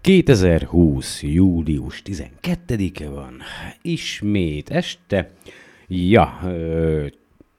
[0.00, 1.22] 2020.
[1.22, 3.42] július 12-e van,
[3.82, 5.30] ismét este.
[5.86, 7.06] Ja, ö,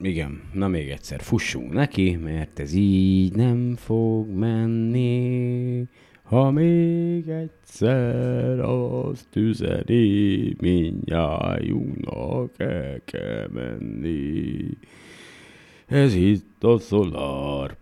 [0.00, 5.84] igen, na még egyszer fussunk neki, mert ez így nem fog menni.
[6.22, 14.68] Ha még egyszer azt üzeni, mindjájunknak el kell menni.
[15.92, 17.76] Ez itt a SolarPod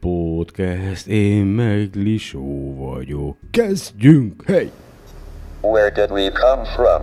[0.00, 3.36] Podcast, én meg Lisó vagyok.
[3.50, 4.70] Kezdjünk, hey!
[5.60, 7.02] Where did we come from?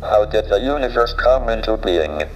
[0.00, 2.26] How did the universe come into being?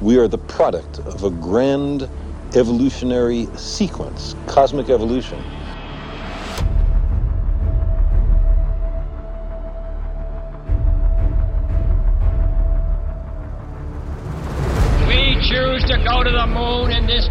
[0.00, 2.08] We are the product of a grand
[2.52, 5.38] evolutionary sequence, cosmic evolution.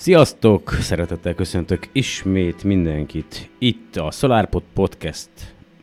[0.00, 0.76] Sziasztok!
[0.80, 5.28] Szeretettel köszöntök ismét mindenkit itt a SolarPod Podcast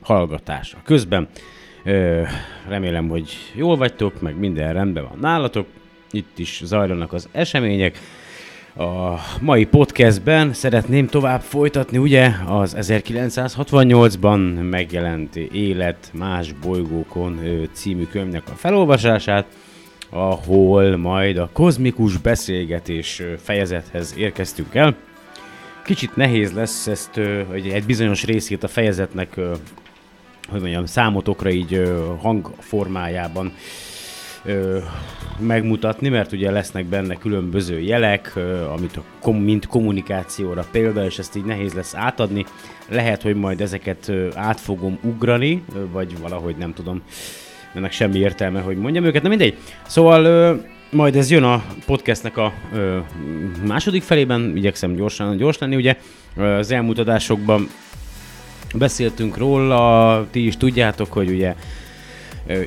[0.02, 1.28] hallgatása közben.
[2.68, 5.68] Remélem, hogy jól vagytok, meg minden rendben van nálatok.
[6.12, 8.00] Itt is zajlanak az események.
[8.76, 17.40] A mai podcastben szeretném tovább folytatni ugye az 1968-ban megjelent Élet más bolygókon
[17.72, 19.46] című könyvnek a felolvasását
[20.10, 24.96] ahol majd a kozmikus beszélgetés fejezethez érkeztünk el.
[25.84, 27.20] Kicsit nehéz lesz ezt,
[27.50, 29.34] hogy egy bizonyos részét a fejezetnek,
[30.50, 31.92] hogy mondjam, számotokra így
[32.22, 33.54] hangformájában
[35.40, 38.36] megmutatni, mert ugye lesznek benne különböző jelek,
[38.72, 42.46] amit a kom- mint kommunikációra példa, és ezt így nehéz lesz átadni.
[42.90, 47.02] Lehet, hogy majd ezeket át fogom ugrani, vagy valahogy nem tudom,
[47.78, 49.58] ennek semmi értelme, hogy mondjam őket, na mindegy.
[49.88, 50.54] Szóval ö,
[50.92, 52.98] majd ez jön a podcastnek a ö,
[53.68, 55.96] második felében, igyekszem gyorsan, gyors lenni, ugye.
[56.60, 57.70] Az elmúlt adásokban
[58.76, 61.56] beszéltünk róla, ti is tudjátok, hogy ugye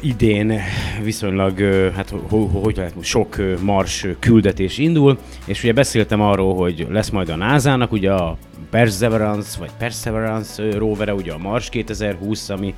[0.01, 0.61] idén
[1.03, 1.61] viszonylag,
[1.95, 7.11] hát ho- ho- hogy lehet, sok Mars küldetés indul, és ugye beszéltem arról, hogy lesz
[7.11, 8.37] majd a NASA-nak ugye a
[8.71, 12.75] Perseverance, vagy Perseverance rovere, ugye a Mars 2020, ami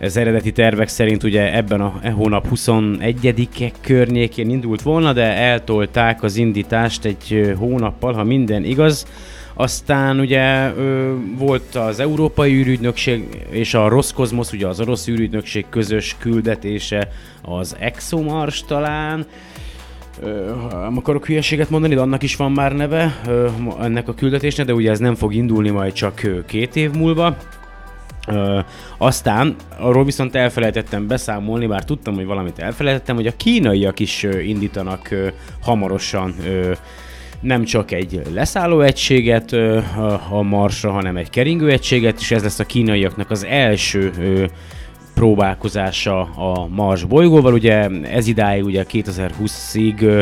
[0.00, 6.22] az eredeti tervek szerint ugye ebben a e hónap 21-e környékén indult volna, de eltolták
[6.22, 9.06] az indítást egy hónappal, ha minden igaz.
[9.54, 10.72] Aztán ugye
[11.36, 17.08] volt az Európai űrügynökség és a Roszkozmosz, ugye az orosz űrügynökség közös küldetése,
[17.42, 19.26] az ExoMars talán.
[20.20, 23.20] Ö, nem akarok hülyeséget mondani, de annak is van már neve,
[23.80, 27.36] ennek a küldetésnek, de ugye ez nem fog indulni majd csak két év múlva.
[28.28, 28.58] Ö,
[28.98, 35.10] aztán arról viszont elfelejtettem beszámolni, bár tudtam, hogy valamit elfelejtettem, hogy a kínaiak is indítanak
[35.10, 35.28] ö,
[35.60, 36.72] hamarosan ö,
[37.40, 39.80] nem csak egy leszálló egységet ö,
[40.30, 44.44] a, Marsra, hanem egy keringő egységet, és ez lesz a kínaiaknak az első ö,
[45.14, 47.52] próbálkozása a Mars bolygóval.
[47.52, 50.20] Ugye ez idáig ugye 2020-ig ö,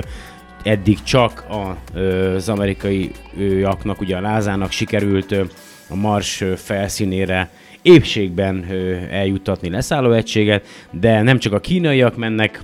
[0.62, 5.42] eddig csak a, ö, az amerikaiaknak, ugye a NASA-nak sikerült ö,
[5.88, 7.50] a Mars felszínére
[7.86, 8.64] épségben
[9.10, 12.60] eljuttatni leszálló egységet, de nem csak a kínaiak mennek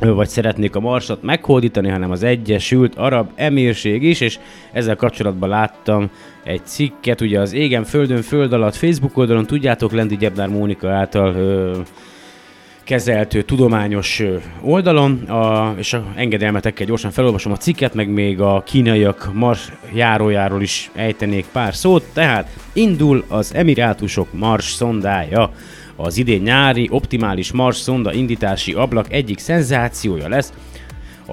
[0.00, 4.38] vagy szeretnék a Marsot meghódítani, hanem az Egyesült Arab Emírség is, és
[4.72, 6.10] ezzel kapcsolatban láttam
[6.44, 11.34] egy cikket, ugye az Égen Földön Föld alatt Facebook oldalon, tudjátok, Lendi Gyebnár Mónika által
[11.34, 11.78] ö,
[12.84, 14.22] kezelt tudományos
[14.60, 20.62] oldalon, a, és a engedelmetekkel gyorsan felolvasom a cikket, meg még a kínaiak Mars járójáról
[20.62, 25.50] is ejtenék pár szót, tehát indul az Emirátusok Mars szondája,
[25.96, 30.52] Az idén nyári optimális Mars szonda indítási ablak egyik szenzációja lesz,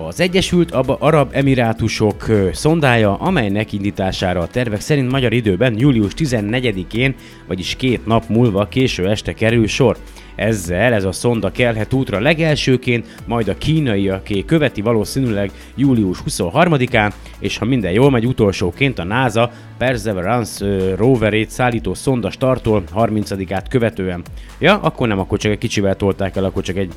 [0.07, 7.15] az Egyesült Arab Emirátusok szondája, amelynek indítására a tervek szerint magyar időben július 14-én,
[7.47, 9.97] vagyis két nap múlva késő este kerül sor.
[10.35, 17.57] Ezzel ez a szonda kelhet útra legelsőként, majd a kínaiaké követi valószínűleg július 23-án, és
[17.57, 24.21] ha minden jól megy, utolsóként a NASA Perseverance roverét szállító szonda startol 30-át követően.
[24.59, 26.91] Ja, akkor nem, akkor csak egy kicsivel tolták el, akkor csak egy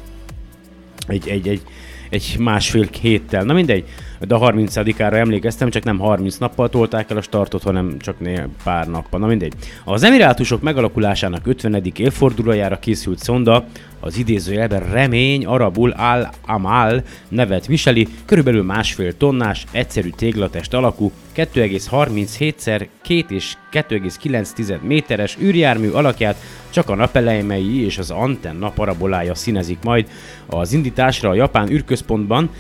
[1.09, 1.63] egy, egy, egy,
[2.13, 3.45] egy másfél héttel.
[3.45, 3.85] Na mindegy,
[4.27, 8.55] de a 30-ára emlékeztem, csak nem 30 nappal tolták el a startot, hanem csak néhány
[8.65, 9.21] pár nappal.
[9.21, 9.53] Na mindegy.
[9.85, 11.83] Az Emirátusok megalakulásának 50.
[11.97, 13.65] évfordulójára készült szonda
[14.01, 22.65] az idézőjelben remény arabul al-amal nevet viseli, körülbelül másfél tonnás, egyszerű téglatest alakú, 2,37 x
[23.03, 26.37] 2 és 2,9 méteres űrjármű alakját
[26.71, 30.09] csak a napelemei és az antenna parabolája színezik majd.
[30.47, 32.51] Az indításra a japán űrközpontban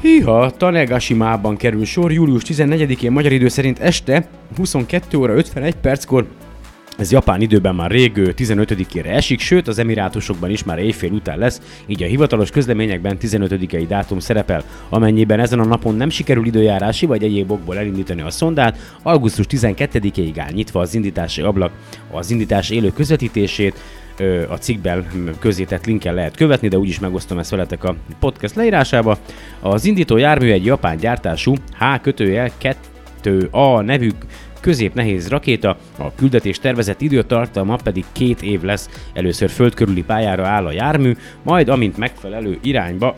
[0.00, 6.26] Híha, Tanegashima-ban kerül sor július 14-én magyar idő szerint este 22 óra 51 perckor
[6.98, 11.60] ez japán időben már rég 15-ére esik, sőt az emirátusokban is már éjfél után lesz,
[11.86, 14.64] így a hivatalos közleményekben 15-i dátum szerepel.
[14.88, 20.38] Amennyiben ezen a napon nem sikerül időjárási vagy egyéb okból elindítani a szondát, augusztus 12-ig
[20.38, 21.72] áll nyitva az indítási ablak.
[22.10, 23.80] Az indítás élő közvetítését
[24.48, 25.06] a cikkben
[25.38, 29.18] közétett linken lehet követni, de úgyis megosztom ezt veletek a podcast leírásába.
[29.60, 32.50] Az indító jármű egy japán gyártású H kötőjel
[33.22, 34.10] 2A nevű
[34.60, 38.88] középnehéz rakéta, a küldetés tervezett időtartalma pedig két év lesz.
[39.12, 43.16] Először földkörüli pályára áll a jármű, majd amint megfelelő irányba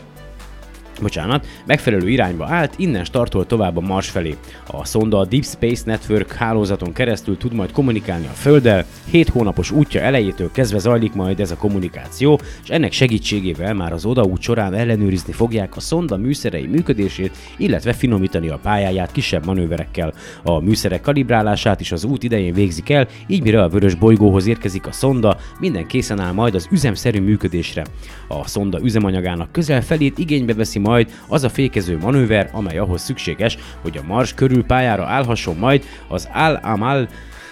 [1.01, 4.35] bocsánat, megfelelő irányba állt, innen startol tovább a Mars felé.
[4.67, 9.71] A szonda a Deep Space Network hálózaton keresztül tud majd kommunikálni a Földdel, 7 hónapos
[9.71, 14.73] útja elejétől kezdve zajlik majd ez a kommunikáció, és ennek segítségével már az odaút során
[14.73, 20.13] ellenőrizni fogják a szonda műszerei működését, illetve finomítani a pályáját kisebb manőverekkel.
[20.43, 24.87] A műszerek kalibrálását is az út idején végzik el, így mire a vörös bolygóhoz érkezik
[24.87, 27.85] a szonda, minden készen áll majd az üzemszerű működésre.
[28.27, 33.57] A szonda üzemanyagának közel felét igénybe veszi majd az a fékező manőver, amely ahhoz szükséges,
[33.81, 37.07] hogy a Mars körül pályára állhasson majd az Al-Amal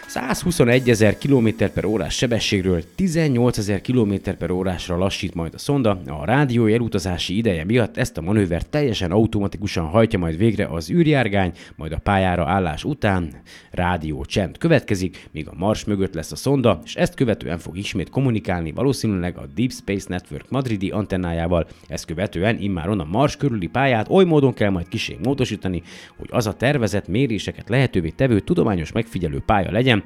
[0.09, 6.01] 121 ezer km per órás sebességről 18 ezer km per órásra lassít majd a szonda,
[6.07, 11.51] a rádió elutazási ideje miatt ezt a manővert teljesen automatikusan hajtja majd végre az űrjárgány,
[11.75, 13.41] majd a pályára állás után.
[13.71, 18.09] Rádió csend következik, míg a Mars mögött lesz a szonda, és ezt követően fog ismét
[18.09, 24.09] kommunikálni valószínűleg a Deep Space Network madridi antennájával, ezt követően immáron a Mars körüli pályát
[24.09, 25.81] oly módon kell majd kisé módosítani,
[26.17, 29.98] hogy az a tervezett méréseket lehetővé tevő tudományos megfigyelő pálya legyen,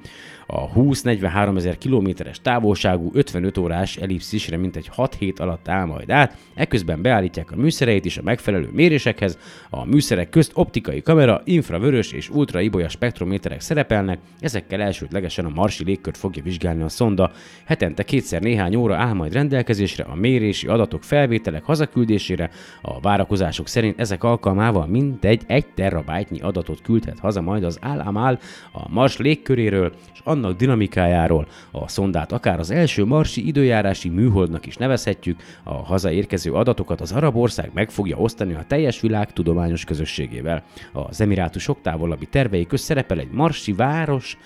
[0.48, 6.38] a 20-43 ezer kilométeres távolságú 55 órás ellipszisre mintegy 6 hét alatt áll majd át,
[6.54, 9.38] ekközben beállítják a műszereit is a megfelelő mérésekhez,
[9.69, 16.18] a műszerek közt optikai kamera, infravörös és ultraibolya spektrométerek szerepelnek, ezekkel elsődlegesen a marsi légkört
[16.18, 17.31] fogja vizsgálni a szonda.
[17.66, 22.50] Hetente kétszer néhány óra áll majd rendelkezésre a mérési adatok felvételek hazaküldésére,
[22.81, 28.39] a várakozások szerint ezek alkalmával mintegy 1 terabájtnyi adatot küldhet haza majd az Al-Amal
[28.72, 29.82] a Mars légköréről,
[30.13, 31.47] és annak dinamikájáról.
[31.71, 37.35] A szondát akár az első marsi időjárási műholdnak is nevezhetjük, a hazaérkező adatokat az arab
[37.35, 40.63] ország meg fogja osztani a teljes világ tudományos közösségével.
[40.91, 44.38] Az emirátusok távolabbi tervei közt szerepel egy marsi város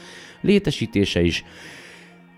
[0.42, 1.44] létesítése is,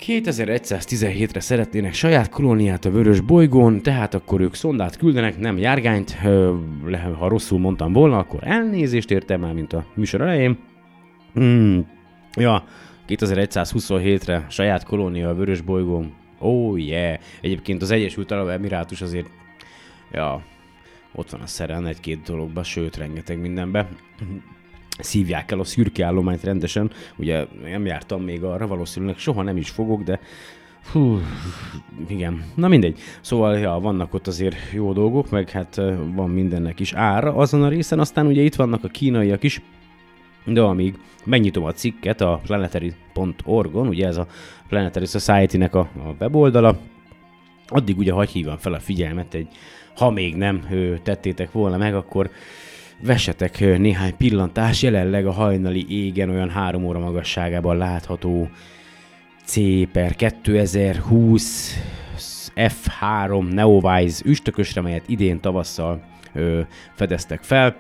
[0.08, 6.18] 2117-re szeretnének saját kolóniát a Vörös bolygón, tehát akkor ők szondát küldenek, nem járgányt,
[7.20, 10.58] ha rosszul mondtam volna, akkor elnézést értem el, mint a műsor elején.
[11.34, 11.86] Hmm.
[12.38, 12.64] Ja,
[13.10, 16.14] 2127-re saját kolónia a Vörös bolygón.
[16.38, 17.20] Oh yeah!
[17.42, 19.30] Egyébként az Egyesült Arab Emirátus azért,
[20.12, 20.44] ja,
[21.16, 23.90] ott van a szeren egy-két dologba, sőt, rengeteg mindenbe.
[25.00, 26.92] Szívják el a szürke állományt rendesen.
[27.18, 30.20] Ugye nem jártam még arra, valószínűleg soha nem is fogok, de
[30.92, 31.20] Hú,
[32.08, 32.44] igen.
[32.56, 33.00] Na mindegy.
[33.22, 37.64] Szóval, ja, vannak ott azért jó dolgok, meg hát ö, van mindennek is ára azon
[37.64, 38.00] a részen.
[38.00, 39.62] Aztán ugye itt vannak a kínaiak is,
[40.54, 44.28] de amíg megnyitom a cikket a planetary.org-on, ugye ez a
[44.68, 46.78] Planetary Society-nek a, a weboldala,
[47.68, 49.48] addig ugye hagy hívom fel a figyelmet egy,
[49.96, 50.68] ha még nem
[51.04, 52.30] tettétek volna meg, akkor
[53.02, 58.50] vessetek ö, néhány pillantás, jelenleg a hajnali égen olyan három óra magasságában látható
[59.46, 59.56] C
[59.92, 61.76] per 2020
[62.56, 66.04] F3 Neowise üstökösre, melyet idén tavasszal
[66.34, 66.62] ö,
[66.96, 67.76] fedeztek fel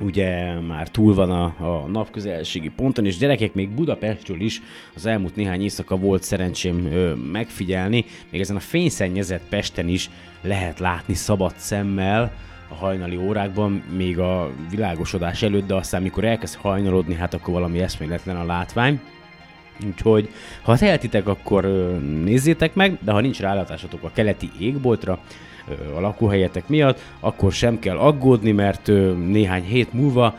[0.00, 4.62] ugye már túl van a, a napközelségi ponton, és gyerekek még Budapestről is
[4.94, 10.10] az elmúlt néhány éjszaka volt szerencsém ö, megfigyelni, még ezen a fényszennyezett Pesten is
[10.42, 12.32] lehet látni szabad szemmel
[12.68, 17.80] a hajnali órákban, még a világosodás előtt, de aztán mikor elkezd hajnalodni, hát akkor valami
[17.80, 19.00] eszméletlen a látvány.
[19.86, 20.28] Úgyhogy,
[20.62, 21.64] ha tehetitek, akkor
[22.24, 25.18] nézzétek meg, de ha nincs rálátásatok a keleti égboltra,
[25.96, 28.86] a lakóhelyetek miatt, akkor sem kell aggódni, mert
[29.26, 30.34] néhány hét múlva,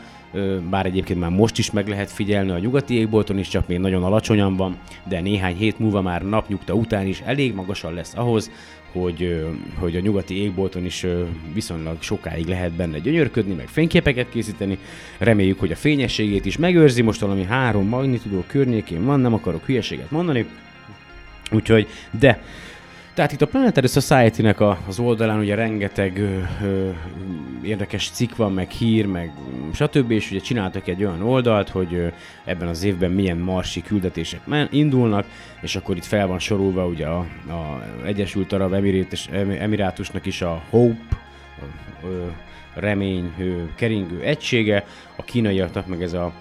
[0.70, 4.02] bár egyébként már most is meg lehet figyelni a nyugati égbolton is, csak még nagyon
[4.02, 8.50] alacsonyan van, de néhány hét múlva már napnyugta után is elég magasan lesz ahhoz,
[8.92, 9.44] hogy,
[9.78, 11.06] hogy a nyugati égbolton is
[11.54, 14.78] viszonylag sokáig lehet benne gyönyörködni, meg fényképeket készíteni.
[15.18, 20.10] Reméljük, hogy a fényességét is megőrzi, most valami három magnitudó környékén van, nem akarok hülyeséget
[20.10, 20.46] mondani.
[21.50, 21.86] Úgyhogy,
[22.18, 22.42] de
[23.14, 26.90] tehát itt a Planetary Society-nek az oldalán ugye rengeteg ö, ö,
[27.62, 29.32] érdekes cikk van, meg hír, meg
[29.72, 30.10] stb.
[30.10, 32.06] És ugye csináltak egy olyan oldalt, hogy ö,
[32.44, 35.26] ebben az évben milyen marsi küldetések men- indulnak,
[35.60, 39.26] és akkor itt fel van sorolva ugye a, a Egyesült Arab Emirétus,
[39.58, 41.16] Emirátusnak is a Hope,
[42.04, 42.26] ö,
[42.74, 44.84] remény ö, keringő egysége,
[45.16, 46.32] a kínaiaknak meg ez a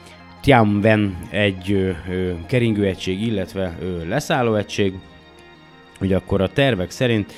[0.41, 4.93] Tianwen egy ö, ö, keringő egység, illetve ö, leszálló egység,
[6.01, 7.33] Ugye akkor a tervek szerint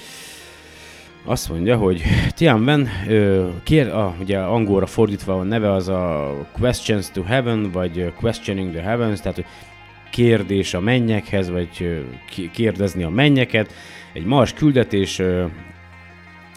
[1.26, 2.02] azt mondja, hogy
[2.36, 8.14] Tianwen, ö, kér, a, ugye angolra fordítva a neve az a Questions to Heaven, vagy
[8.20, 9.46] Questioning the Heavens, tehát hogy
[10.12, 12.02] kérdés a mennyekhez, vagy
[12.52, 13.74] kérdezni a mennyeket.
[14.14, 15.22] Egy Mars küldetés,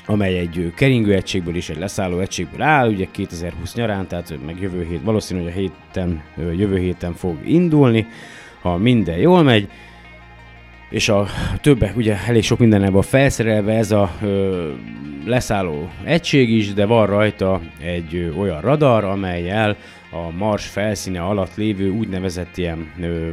[0.07, 4.85] amely egy keringő egységből és egy leszálló egységből áll, ugye 2020 nyarán, tehát meg jövő
[4.85, 8.07] hét, valószínű, hogy a héten, jövő héten fog indulni,
[8.61, 9.69] ha minden jól megy
[10.89, 11.27] és a
[11.61, 14.71] többek, ugye elég sok minden van felszerelve ez a ö,
[15.25, 19.77] leszálló egység is, de van rajta egy ö, olyan radar, amelyel
[20.11, 23.31] a Mars felszíne alatt lévő úgynevezett ilyen, ö,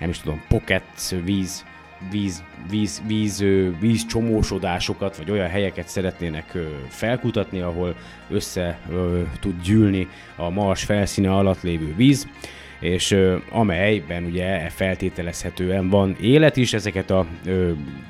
[0.00, 1.64] nem is tudom, pocket víz,
[2.10, 7.94] víz, víz, víz, ö, víz csomósodásokat, vagy olyan helyeket szeretnének ö, felkutatni, ahol
[8.30, 12.28] össze ö, tud gyűlni a Mars felszíne alatt lévő víz
[12.82, 13.16] és
[13.50, 17.26] amelyben ugye feltételezhetően van élet is, ezeket a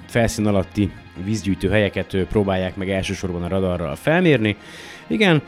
[0.07, 0.91] felszín alatti
[1.25, 4.57] vízgyűjtő helyeket próbálják meg elsősorban a radarral felmérni.
[5.07, 5.43] Igen,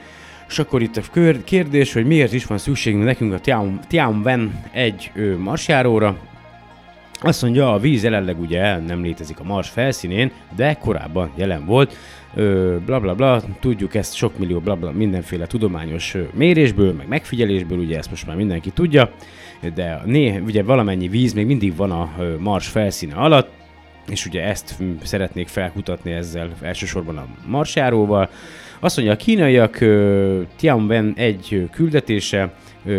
[0.49, 5.11] és akkor itt a kérdés, hogy miért is van szükségünk nekünk a Tian- Tianwen egy
[5.15, 6.19] ö, marsjáróra,
[7.27, 11.97] azt mondja, a víz jelenleg ugye nem létezik a Mars felszínén, de korábban jelen volt.
[12.35, 17.99] Ö, bla bla tudjuk ezt sok millió bla bla mindenféle tudományos mérésből, meg megfigyelésből, ugye
[17.99, 19.11] ezt most már mindenki tudja,
[19.75, 23.51] de né, ugye valamennyi víz még mindig van a Mars felszíne alatt,
[24.09, 28.29] és ugye ezt szeretnék felkutatni ezzel elsősorban a marsjáróval.
[28.81, 29.79] Azt mondja, a kínaiak
[30.57, 32.53] Tianwen egy küldetése,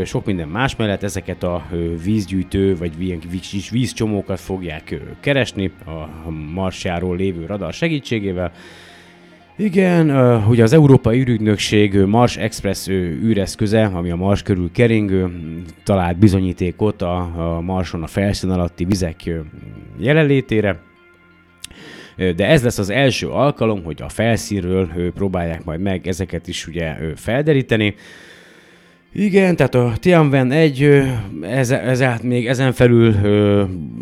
[0.05, 1.65] sok minden más mellett ezeket a
[2.03, 8.51] vízgyűjtő vagy ilyen víz, vízcsomókat fogják keresni a marsjáról lévő radar segítségével.
[9.57, 10.09] Igen,
[10.47, 17.01] ugye az Európai űrügynökség Mars Express űreszköze, ami a Mars körül keringő, m, talált bizonyítékot
[17.01, 19.29] a, Marson a felszín alatti vizek
[19.97, 20.79] jelenlétére.
[22.15, 26.95] De ez lesz az első alkalom, hogy a felszínről próbálják majd meg ezeket is ugye
[27.15, 27.95] felderíteni.
[29.17, 31.03] Igen, tehát a Tianwen 1, ö,
[31.41, 33.15] ez, ez, még ezen felül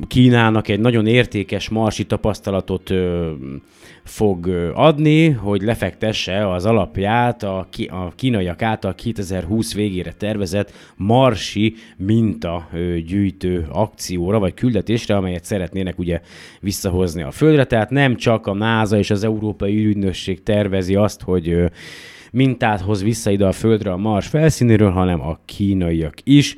[0.07, 2.93] Kínának egy nagyon értékes marsi tapasztalatot
[4.03, 12.69] fog adni, hogy lefektesse az alapját a, a kínaiak által 2020 végére tervezett marsi minta
[13.05, 16.21] gyűjtő akcióra vagy küldetésre, amelyet szeretnének ugye
[16.59, 17.65] visszahozni a Földre.
[17.65, 21.65] Tehát nem csak a NASA és az Európai űrügynökség tervezi azt, hogy ö,
[22.33, 26.55] mintát hoz vissza ide a Földre a Mars felszínéről, hanem a kínaiak is.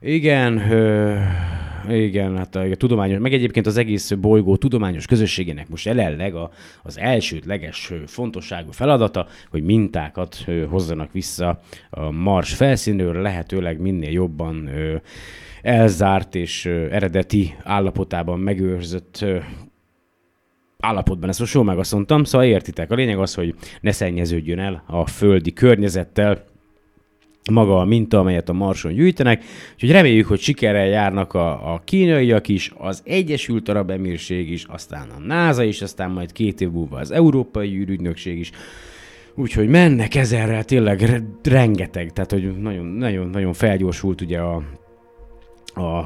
[0.00, 1.16] Igen, ö,
[1.88, 6.50] igen, hát a, a tudományos, meg egyébként az egész bolygó tudományos közösségének most jelenleg a,
[6.82, 11.60] az elsődleges fontosságú feladata, hogy mintákat ö, hozzanak vissza
[11.90, 14.96] a Mars felszínről, lehetőleg minél jobban ö,
[15.62, 19.38] elzárt és ö, eredeti állapotában megőrzött ö,
[20.80, 22.90] állapotban, ezt most jól meg azt szóval értitek.
[22.90, 26.44] A lényeg az, hogy ne szennyeződjön el a földi környezettel
[27.50, 29.44] maga a minta, amelyet a Marson gyűjtenek,
[29.74, 35.08] úgyhogy reméljük, hogy sikerrel járnak a, a kínaiak is, az Egyesült Arab Emírség is, aztán
[35.16, 38.50] a NASA is, aztán majd két év múlva az Európai űrügynökség is.
[39.34, 44.62] Úgyhogy mennek ezerrel tényleg re- rengeteg, tehát hogy nagyon, nagyon, nagyon felgyorsult ugye a,
[45.74, 46.04] a,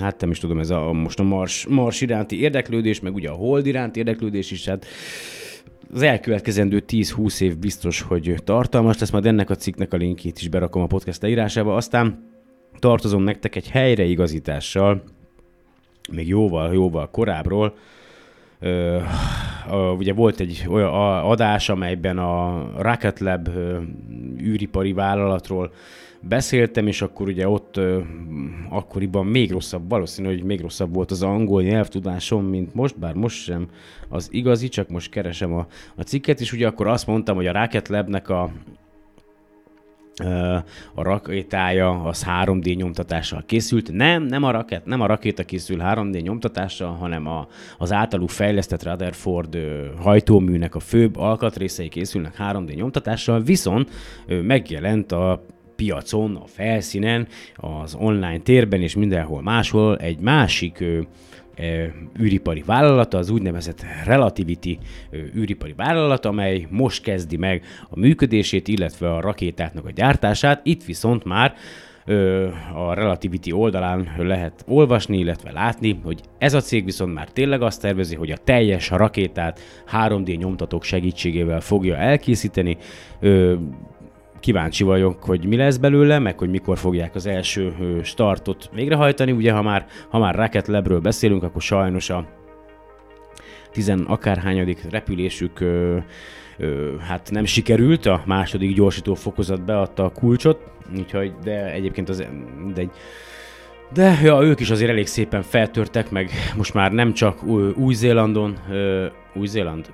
[0.00, 3.34] hát nem is tudom, ez a, most a Mars, Mars iránti érdeklődés, meg ugye a
[3.34, 4.86] Hold iránti érdeklődés is, hát
[5.92, 10.48] az elkövetkezendő 10-20 év biztos, hogy tartalmas lesz, majd ennek a cikknek a linkjét is
[10.48, 11.74] berakom a podcast leírásába.
[11.74, 12.28] Aztán
[12.78, 15.02] tartozom nektek egy helyreigazítással,
[16.12, 17.74] még jóval, jóval korábbról.
[18.60, 19.00] Ö,
[19.96, 20.92] ugye volt egy olyan
[21.24, 23.48] adás, amelyben a Rocket Lab
[24.40, 25.72] űripari vállalatról
[26.20, 28.00] beszéltem, és akkor ugye ott ö,
[28.70, 33.42] akkoriban még rosszabb, valószínű, hogy még rosszabb volt az angol nyelvtudásom, mint most, bár most
[33.42, 33.68] sem
[34.08, 37.60] az igazi, csak most keresem a, a cikket, és ugye akkor azt mondtam, hogy a
[37.60, 38.50] Rocket Labnek a
[40.94, 43.92] a rakétája az 3D nyomtatással készült.
[43.92, 48.82] Nem, nem a, raket, nem a rakéta készül 3D nyomtatással, hanem a, az általuk fejlesztett
[48.82, 49.58] Rutherford
[49.98, 53.90] hajtóműnek a főbb alkatrészei készülnek 3D nyomtatással, viszont
[54.42, 55.44] megjelent a
[55.76, 60.84] piacon, a felszínen, az online térben és mindenhol máshol egy másik
[62.20, 64.78] űripari vállalata, az úgynevezett Relativity
[65.36, 70.60] űripari vállalat, amely most kezdi meg a működését, illetve a rakétáknak a gyártását.
[70.64, 71.54] Itt viszont már
[72.74, 77.80] a Relativity oldalán lehet olvasni, illetve látni, hogy ez a cég viszont már tényleg azt
[77.80, 79.60] tervezi, hogy a teljes rakétát
[79.92, 82.76] 3D nyomtatók segítségével fogja elkészíteni
[84.46, 89.32] kíváncsi vagyok, hogy mi lesz belőle, meg hogy mikor fogják az első startot végrehajtani.
[89.32, 92.26] Ugye, ha már, ha már Rocket Labről beszélünk, akkor sajnos a
[93.72, 95.98] tizen akárhányadik repülésük ö,
[96.58, 102.26] ö, hát nem sikerült, a második gyorsító fokozat beadta a kulcsot, úgyhogy, de egyébként az
[102.64, 102.90] mindegy.
[103.92, 107.42] De ja, ők is azért elég szépen feltörtek, meg most már nem csak
[107.76, 108.56] Új-Zélandon,
[109.34, 109.92] Új-Zéland,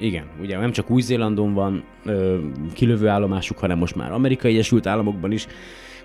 [0.00, 2.38] igen, ugye nem csak Új-Zélandon van ö,
[2.72, 5.46] kilövő állomásuk, hanem most már Amerikai Egyesült Államokban is.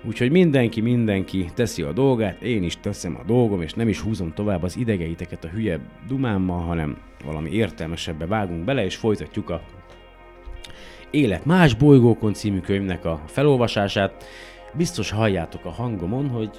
[0.04, 4.32] Úgyhogy mindenki, mindenki teszi a dolgát, én is teszem a dolgom, és nem is húzom
[4.34, 9.60] tovább az idegeiteket a hülye dumámmal, hanem valami értelmesebbe vágunk bele, és folytatjuk a
[11.10, 14.24] Élet más bolygókon című könyvnek a felolvasását.
[14.74, 16.50] Biztos halljátok a hangomon, hogy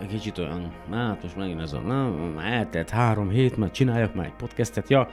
[0.00, 4.26] egy kicsit olyan, hát most megint ez a, na, eltelt három hét, már csináljak már
[4.26, 5.08] egy podcastet, ja,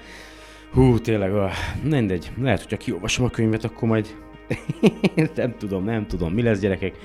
[0.74, 1.52] Hú, tényleg, ah,
[1.84, 2.32] mindegy.
[2.42, 4.16] Lehet, hogyha kiolvasom a könyvet, akkor majd
[5.36, 6.96] nem tudom, nem tudom, mi lesz gyerekek.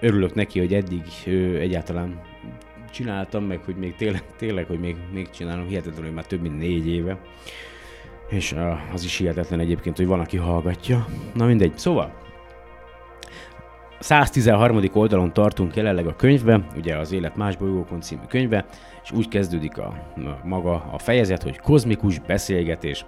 [0.00, 2.20] Örülök neki, hogy eddig ő, egyáltalán
[2.90, 6.58] csináltam, meg hogy még tényleg, tényleg hogy még, még csinálom, hihetetlen, hogy már több mint
[6.58, 7.18] négy éve.
[8.28, 11.06] És uh, az is hihetetlen egyébként, hogy van, aki hallgatja.
[11.34, 11.78] Na mindegy.
[11.78, 12.12] Szóval,
[13.98, 14.82] 113.
[14.92, 18.66] oldalon tartunk jelenleg a könyvbe, ugye az Élet más bolygókon című könyve,
[19.08, 23.04] és úgy kezdődik a, a maga a fejezet, hogy kozmikus beszélgetés.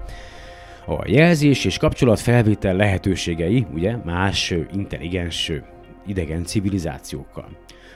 [0.87, 5.53] A jelzés és kapcsolatfelvétel lehetőségei, ugye, más intelligens
[6.07, 7.49] idegen civilizációkkal.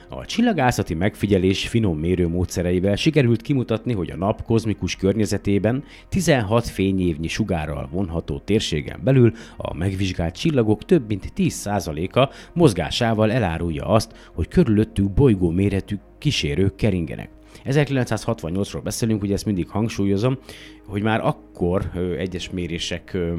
[0.08, 7.28] A csillagászati megfigyelés finom mérő módszereivel sikerült kimutatni, hogy a nap kozmikus környezetében 16 fényévnyi
[7.28, 15.10] sugárral vonható térségen belül a megvizsgált csillagok több mint 10%-a mozgásával elárulja azt, hogy körülöttük
[15.10, 17.33] bolygó méretű kísérők keringenek.
[17.64, 20.38] 1968-ról beszélünk, ugye ezt mindig hangsúlyozom,
[20.86, 23.34] hogy már akkor ö, egyes mérések ö,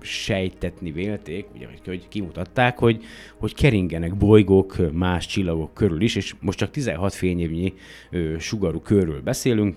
[0.00, 3.04] sejtetni vélték, ugye, hogy kimutatták, hogy,
[3.38, 7.74] hogy keringenek bolygók más csillagok körül is, és most csak 16 fényévnyi
[8.10, 9.76] ö, sugarú körről beszélünk,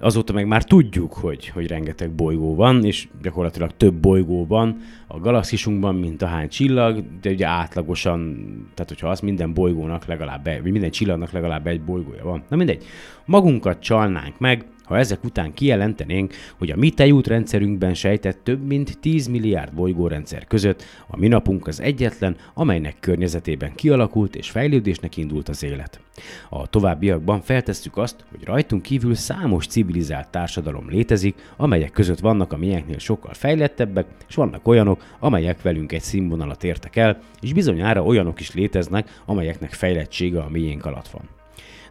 [0.00, 5.18] azóta meg már tudjuk, hogy, hogy rengeteg bolygó van, és gyakorlatilag több bolygó van a
[5.18, 8.36] galaxisunkban, mint a hány csillag, de ugye átlagosan,
[8.74, 12.42] tehát hogyha az minden bolygónak legalább, vagy minden csillagnak legalább egy bolygója van.
[12.48, 12.84] Na mindegy,
[13.24, 19.26] magunkat csalnánk meg, ha ezek után kijelentenénk, hogy a mi tejútrendszerünkben sejtett több mint 10
[19.26, 25.62] milliárd bolygórendszer között a mi napunk az egyetlen, amelynek környezetében kialakult és fejlődésnek indult az
[25.62, 26.00] élet.
[26.48, 32.56] A továbbiakban feltesszük azt, hogy rajtunk kívül számos civilizált társadalom létezik, amelyek között vannak a
[32.56, 38.40] miénknél sokkal fejlettebbek, és vannak olyanok, amelyek velünk egy színvonalat értek el, és bizonyára olyanok
[38.40, 41.28] is léteznek, amelyeknek fejlettsége a miénk alatt van.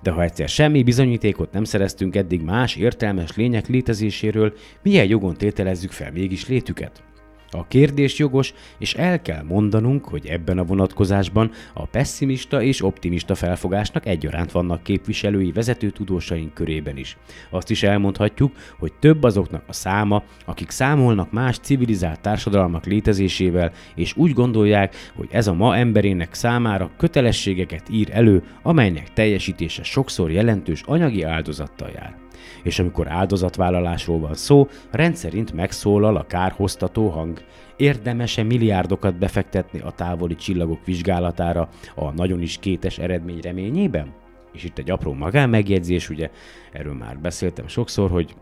[0.01, 5.91] De ha egyszer semmi bizonyítékot nem szereztünk eddig más értelmes lények létezéséről, milyen jogon tételezzük
[5.91, 7.03] fel mégis létüket?
[7.51, 13.35] A kérdés jogos, és el kell mondanunk, hogy ebben a vonatkozásban a pessimista és optimista
[13.35, 17.17] felfogásnak egyaránt vannak képviselői vezető tudósaink körében is.
[17.49, 24.17] Azt is elmondhatjuk, hogy több azoknak a száma, akik számolnak más civilizált társadalmak létezésével, és
[24.17, 30.81] úgy gondolják, hogy ez a ma emberének számára kötelességeket ír elő, amelynek teljesítése sokszor jelentős
[30.85, 32.27] anyagi áldozattal jár
[32.63, 37.43] és amikor áldozatvállalásról van szó, rendszerint megszólal a kárhoztató hang.
[37.77, 44.13] Érdemese milliárdokat befektetni a távoli csillagok vizsgálatára a nagyon is kétes eredmény reményében?
[44.53, 46.29] És itt egy apró magánmegjegyzés, ugye
[46.71, 48.35] erről már beszéltem sokszor, hogy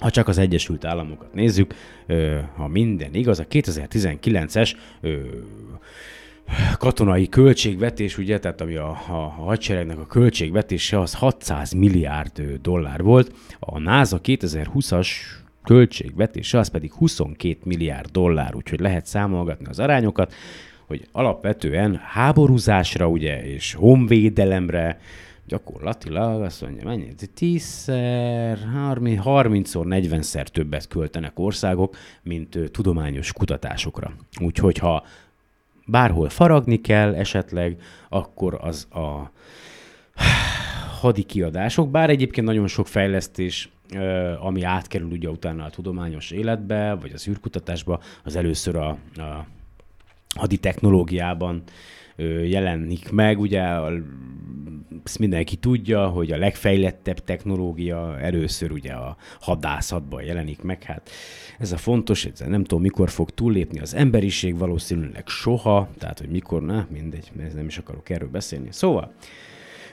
[0.00, 1.74] ha csak az Egyesült Államokat nézzük,
[2.56, 5.18] ha minden igaz, a 2019-es ö,
[6.78, 13.02] katonai költségvetés, ugye, tehát ami a, a, a hadseregnek a költségvetése, az 600 milliárd dollár
[13.02, 15.08] volt, a NASA 2020-as
[15.64, 20.34] költségvetése az pedig 22 milliárd dollár, úgyhogy lehet számolgatni az arányokat,
[20.86, 25.00] hogy alapvetően háborúzásra ugye, és honvédelemre,
[25.46, 27.08] gyakorlatilag azt mondja, mennyi?
[27.40, 28.58] 10-szer,
[29.24, 34.12] 30-szor, 40-szer többet költenek országok, mint tudományos kutatásokra.
[34.40, 35.04] Úgyhogy ha
[35.88, 39.30] bárhol faragni kell esetleg, akkor az a
[41.00, 43.70] hadi kiadások, bár egyébként nagyon sok fejlesztés,
[44.40, 49.46] ami átkerül ugye utána a tudományos életbe, vagy az űrkutatásba, az először a, a
[50.36, 51.62] hadi technológiában
[52.44, 53.38] jelenik meg.
[53.38, 53.62] Ugye
[55.04, 60.82] ezt mindenki tudja, hogy a legfejlettebb technológia először ugye a hadászatban jelenik meg.
[60.82, 61.10] Hát
[61.58, 66.28] ez a fontos, ez nem tudom mikor fog túllépni az emberiség, valószínűleg soha, tehát hogy
[66.28, 68.68] mikor, na mindegy, ez nem is akarok erről beszélni.
[68.70, 69.12] Szóval,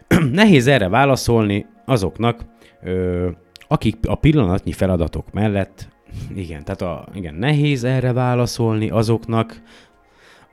[0.31, 2.45] nehéz erre válaszolni azoknak,
[2.83, 3.29] ö,
[3.67, 5.87] akik a pillanatnyi feladatok mellett,
[6.35, 9.61] igen, tehát a, igen, nehéz erre válaszolni azoknak,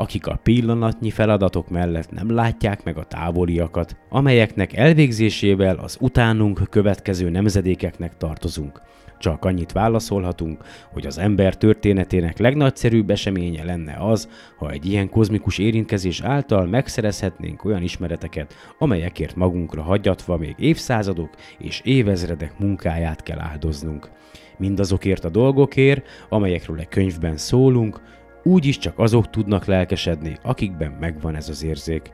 [0.02, 7.30] akik a pillanatnyi feladatok mellett nem látják meg a távoliakat, amelyeknek elvégzésével az utánunk következő
[7.30, 8.82] nemzedékeknek tartozunk.
[9.18, 15.58] Csak annyit válaszolhatunk, hogy az ember történetének legnagyszerűbb eseménye lenne az, ha egy ilyen kozmikus
[15.58, 24.10] érintkezés által megszerezhetnénk olyan ismereteket, amelyekért magunkra hagyatva még évszázadok és évezredek munkáját kell áldoznunk.
[24.58, 28.00] Mindazokért a dolgokért, amelyekről egy könyvben szólunk,
[28.42, 32.12] úgyis csak azok tudnak lelkesedni, akikben megvan ez az érzék.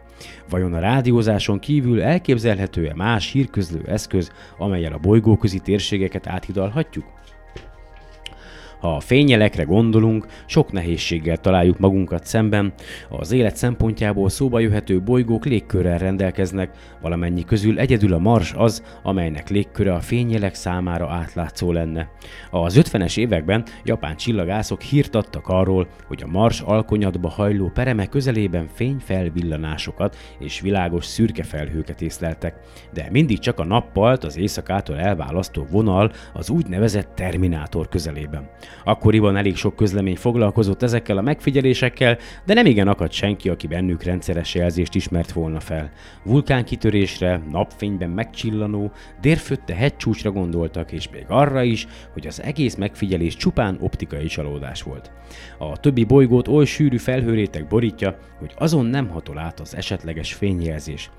[0.49, 7.05] Vajon a rádiózáson kívül elképzelhető-e más hírközlő eszköz, amelyel a bolygóközi térségeket áthidalhatjuk?
[8.81, 12.73] Ha a fényjelekre gondolunk, sok nehézséggel találjuk magunkat szemben.
[13.09, 19.49] Az élet szempontjából szóba jöhető bolygók légkörrel rendelkeznek, valamennyi közül egyedül a Mars az, amelynek
[19.49, 22.11] légköre a fényjelek számára átlátszó lenne.
[22.51, 28.69] Az 50-es években japán csillagászok hírt adtak arról, hogy a Mars alkonyatba hajló pereme közelében
[28.75, 32.55] fényfelvillanásokat és világos szürke felhőket észleltek,
[32.93, 38.51] de mindig csak a nappalt az éjszakától elválasztó vonal az úgynevezett terminátor közelében.
[38.85, 44.02] Akkoriban elég sok közlemény foglalkozott ezekkel a megfigyelésekkel, de nem igen akadt senki, aki bennük
[44.02, 45.90] rendszeres jelzést ismert volna fel.
[46.22, 53.76] Vulkánkitörésre, napfényben megcsillanó, dérfötte hegycsúcsra gondoltak, és még arra is, hogy az egész megfigyelés csupán
[53.81, 55.11] optikai csalódás volt.
[55.59, 61.11] A többi bolygót oly sűrű felhőréteg borítja, hogy azon nem hatol át az esetleges fényjelzés.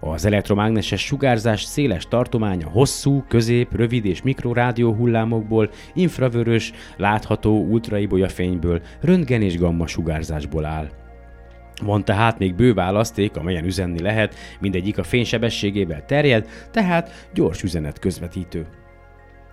[0.00, 8.82] Az elektromágneses sugárzás széles tartománya hosszú, közép, rövid és mikrorádió hullámokból, infravörös, látható ultraibolya fényből,
[9.00, 10.88] röntgen és gamma sugárzásból áll.
[11.82, 17.98] Van tehát még bő választék, amelyen üzenni lehet, mindegyik a fénysebességével terjed, tehát gyors üzenet
[17.98, 18.66] közvetítő.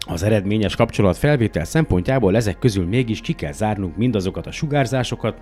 [0.08, 5.42] Az eredményes kapcsolat felvétel szempontjából ezek közül mégis ki kell zárnunk mindazokat a sugárzásokat,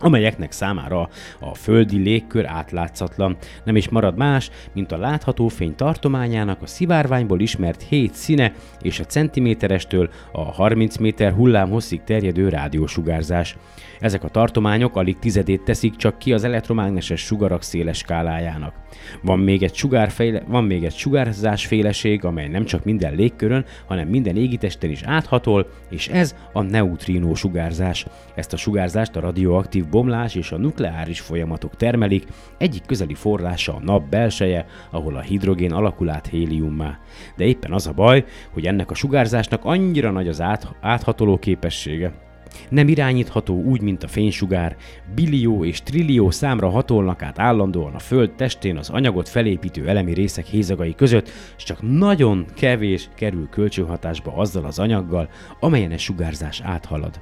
[0.00, 3.36] amelyeknek számára a földi légkör átlátszatlan.
[3.64, 8.52] Nem is marad más, mint a látható fény tartományának a szivárványból ismert 7 színe
[8.82, 13.56] és a centiméterestől a 30 méter hullámhosszig terjedő rádiósugárzás.
[14.04, 18.74] Ezek a tartományok alig tizedét teszik csak ki az elektromágneses sugarak széles skálájának.
[19.22, 24.36] Van még egy, sugárfejle, van még egy sugárzásféleség, amely nem csak minden légkörön, hanem minden
[24.36, 28.06] égitesten is áthatol, és ez a neutrínó sugárzás.
[28.34, 32.24] Ezt a sugárzást a radioaktív bomlás és a nukleáris folyamatok termelik,
[32.58, 36.98] egyik közeli forrása a nap belseje, ahol a hidrogén alakul át héliummá.
[37.36, 42.23] De éppen az a baj, hogy ennek a sugárzásnak annyira nagy az át, áthatoló képessége,
[42.68, 44.76] nem irányítható úgy, mint a fénysugár,
[45.14, 50.46] billió és trillió számra hatolnak át állandóan a Föld testén az anyagot felépítő elemi részek
[50.46, 55.28] hézagai között, és csak nagyon kevés kerül kölcsönhatásba azzal az anyaggal,
[55.60, 57.20] amelyen a sugárzás áthalad.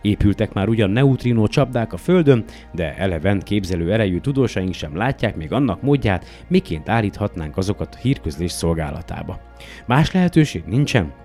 [0.00, 5.52] Épültek már ugyan neutrino csapdák a Földön, de eleven képzelő erejű tudósaink sem látják még
[5.52, 9.40] annak módját, miként állíthatnánk azokat a hírközlés szolgálatába.
[9.86, 11.21] Más lehetőség nincsen?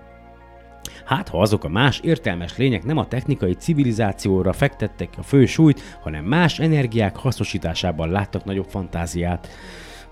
[1.08, 5.80] Hát, ha azok a más értelmes lények nem a technikai civilizációra fektettek a fő súlyt,
[6.02, 9.48] hanem más energiák hasznosításában láttak nagyobb fantáziát.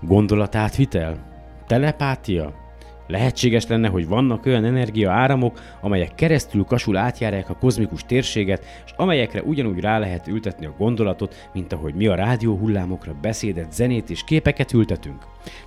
[0.01, 1.17] Gondolatátvitel?
[1.67, 2.66] Telepátia?
[3.07, 9.41] Lehetséges lenne, hogy vannak olyan energiaáramok, amelyek keresztül kasul átjárják a kozmikus térséget, és amelyekre
[9.41, 14.23] ugyanúgy rá lehet ültetni a gondolatot, mint ahogy mi a rádió hullámokra beszédet, zenét és
[14.23, 15.25] képeket ültetünk.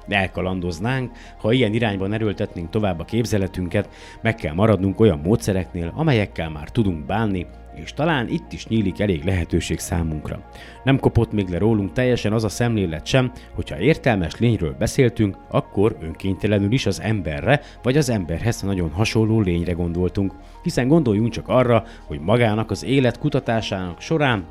[0.08, 3.88] Elkalandoznánk, ha ilyen irányban erőltetnénk tovább a képzeletünket,
[4.22, 9.24] meg kell maradnunk olyan módszereknél, amelyekkel már tudunk bánni, és talán itt is nyílik elég
[9.24, 10.48] lehetőség számunkra.
[10.84, 15.96] Nem kopott még le rólunk teljesen az a szemlélet sem, hogyha értelmes lényről beszéltünk, akkor
[16.00, 21.84] önkéntelenül is az emberre, vagy az emberhez nagyon hasonló lényre gondoltunk, hiszen gondoljunk csak arra,
[22.06, 24.46] hogy magának az élet kutatásának során,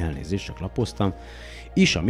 [0.00, 1.14] elnézést, csak lapoztam,
[1.74, 2.02] is a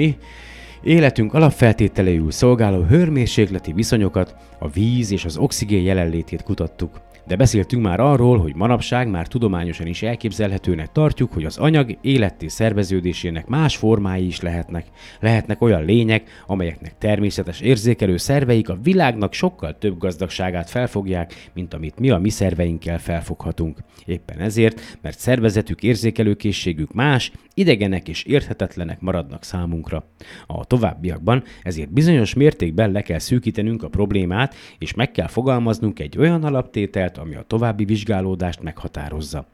[0.82, 7.00] Életünk alapfeltételeiül szolgáló hőmérsékleti viszonyokat, a víz és az oxigén jelenlétét kutattuk.
[7.26, 12.48] De beszéltünk már arról, hogy manapság már tudományosan is elképzelhetőnek tartjuk, hogy az anyag életté
[12.48, 14.86] szerveződésének más formái is lehetnek.
[15.20, 21.98] Lehetnek olyan lények, amelyeknek természetes érzékelő szerveik a világnak sokkal több gazdagságát felfogják, mint amit
[21.98, 23.78] mi a mi szerveinkkel felfoghatunk.
[24.06, 30.04] Éppen ezért, mert szervezetük érzékelőkészségük más, idegenek és érthetetlenek maradnak számunkra.
[30.46, 36.18] A továbbiakban ezért bizonyos mértékben le kell szűkítenünk a problémát, és meg kell fogalmaznunk egy
[36.18, 39.46] olyan alaptételt, ami a további vizsgálódást meghatározza.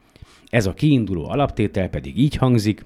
[0.49, 2.85] Ez a kiinduló alaptétel pedig így hangzik,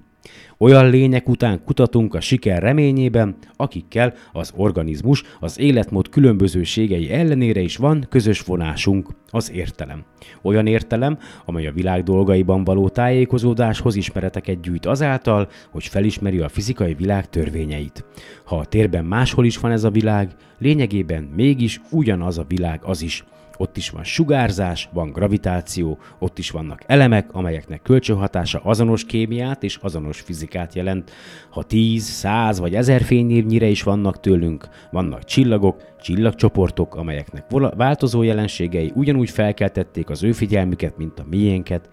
[0.58, 7.78] olyan lények után kutatunk a siker reményében, akikkel az organizmus az életmód különbözőségei ellenére is
[7.78, 10.04] van közös vonásunk, az értelem.
[10.42, 16.94] Olyan értelem, amely a világ dolgaiban való tájékozódáshoz ismereteket gyűjt azáltal, hogy felismeri a fizikai
[16.94, 18.06] világ törvényeit.
[18.46, 23.02] Ha a térben máshol is van ez a világ, lényegében mégis ugyanaz a világ az
[23.02, 23.24] is,
[23.58, 29.78] ott is van sugárzás, van gravitáció, ott is vannak elemek, amelyeknek kölcsönhatása azonos kémiát és
[29.82, 31.12] azonos fizikát jelent.
[31.50, 38.92] Ha 10, 100 vagy 1000 fényévnyire is vannak tőlünk, vannak csillagok, csillagcsoportok, amelyeknek változó jelenségei
[38.96, 41.90] ugyanúgy felkeltették az ő figyelmüket, mint a miénket,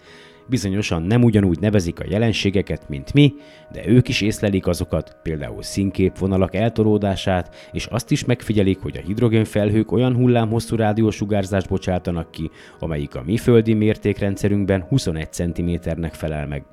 [0.47, 3.33] bizonyosan nem ugyanúgy nevezik a jelenségeket, mint mi,
[3.71, 9.91] de ők is észlelik azokat, például színképvonalak eltolódását, és azt is megfigyelik, hogy a hidrogénfelhők
[9.91, 16.65] olyan hullámhosszú rádiósugárzást bocsátanak ki, amelyik a mi földi mértékrendszerünkben 21 cm-nek felel meg.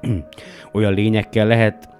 [0.72, 1.94] olyan lényekkel lehet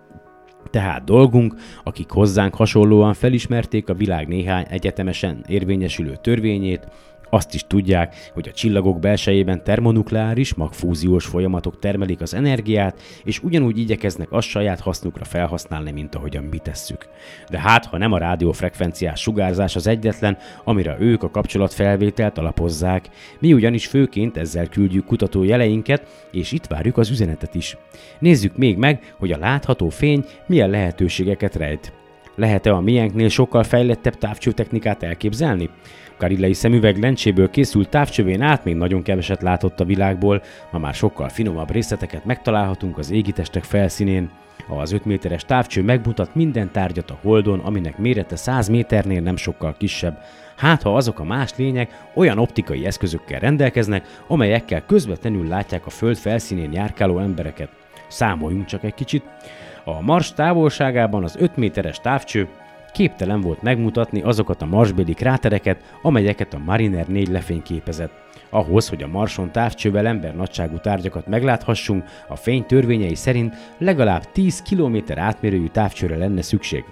[0.70, 1.54] tehát dolgunk,
[1.84, 6.88] akik hozzánk hasonlóan felismerték a világ néhány egyetemesen érvényesülő törvényét,
[7.36, 13.78] azt is tudják, hogy a csillagok belsejében termonukleáris, magfúziós folyamatok termelik az energiát, és ugyanúgy
[13.78, 17.08] igyekeznek azt saját hasznukra felhasználni, mint ahogyan mi tesszük.
[17.50, 23.52] De hát, ha nem a rádiófrekvenciás sugárzás az egyetlen, amire ők a kapcsolatfelvételt alapozzák, mi
[23.52, 27.76] ugyanis főként ezzel küldjük kutató jeleinket, és itt várjuk az üzenetet is.
[28.18, 31.92] Nézzük még meg, hogy a látható fény milyen lehetőségeket rejt.
[32.36, 35.70] Lehet-e a miénknél sokkal fejlettebb távcsőtechnikát elképzelni?
[36.18, 41.28] Galilei szemüveg lencséből készült távcsövén át még nagyon keveset látott a világból, ma már sokkal
[41.28, 44.30] finomabb részleteket megtalálhatunk az égitestek felszínén.
[44.68, 49.74] Az 5 méteres távcső megmutat minden tárgyat a Holdon, aminek mérete 100 méternél nem sokkal
[49.78, 50.22] kisebb.
[50.56, 56.16] Hát ha azok a más lények olyan optikai eszközökkel rendelkeznek, amelyekkel közvetlenül látják a Föld
[56.16, 57.68] felszínén járkáló embereket.
[58.08, 59.24] Számoljunk csak egy kicsit.
[59.84, 62.48] A Mars távolságában az 5 méteres távcső
[62.96, 68.12] képtelen volt megmutatni azokat a marsbéli krátereket, amelyeket a Mariner 4 lefényképezett.
[68.50, 74.62] Ahhoz, hogy a Marson távcsővel ember nagyságú tárgyakat megláthassunk, a fény törvényei szerint legalább 10
[74.62, 76.84] km átmérőjű távcsőre lenne szükség.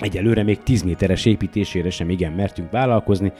[0.00, 3.32] Egyelőre még 10 méteres építésére sem igen mertünk vállalkozni,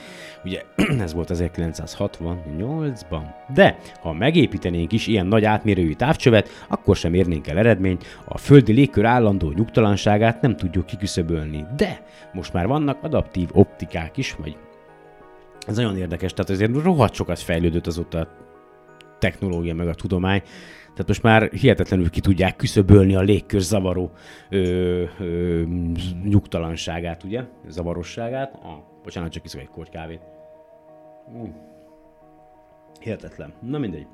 [0.43, 0.61] ugye
[0.99, 3.23] ez volt 1968-ban.
[3.53, 8.73] De ha megépítenénk is ilyen nagy átmérőjű távcsövet, akkor sem érnénk el eredményt, a földi
[8.73, 11.65] légkör állandó nyugtalanságát nem tudjuk kiküszöbölni.
[11.77, 14.57] De most már vannak adaptív optikák is, vagy
[15.67, 18.27] ez nagyon érdekes, tehát azért rohadt sokat fejlődött azóta a
[19.19, 20.41] technológia meg a tudomány,
[20.91, 24.11] tehát most már hihetetlenül ki tudják küszöbölni a légkör zavaró
[24.49, 25.63] ö, ö,
[26.23, 27.43] nyugtalanságát, ugye?
[27.67, 28.59] Zavarosságát.
[28.63, 30.21] Ah, bocsánat, csak iszok egy korty kávét.
[31.31, 31.49] Mm.
[32.99, 33.53] Hihetetlen.
[33.61, 34.07] Na mindegy.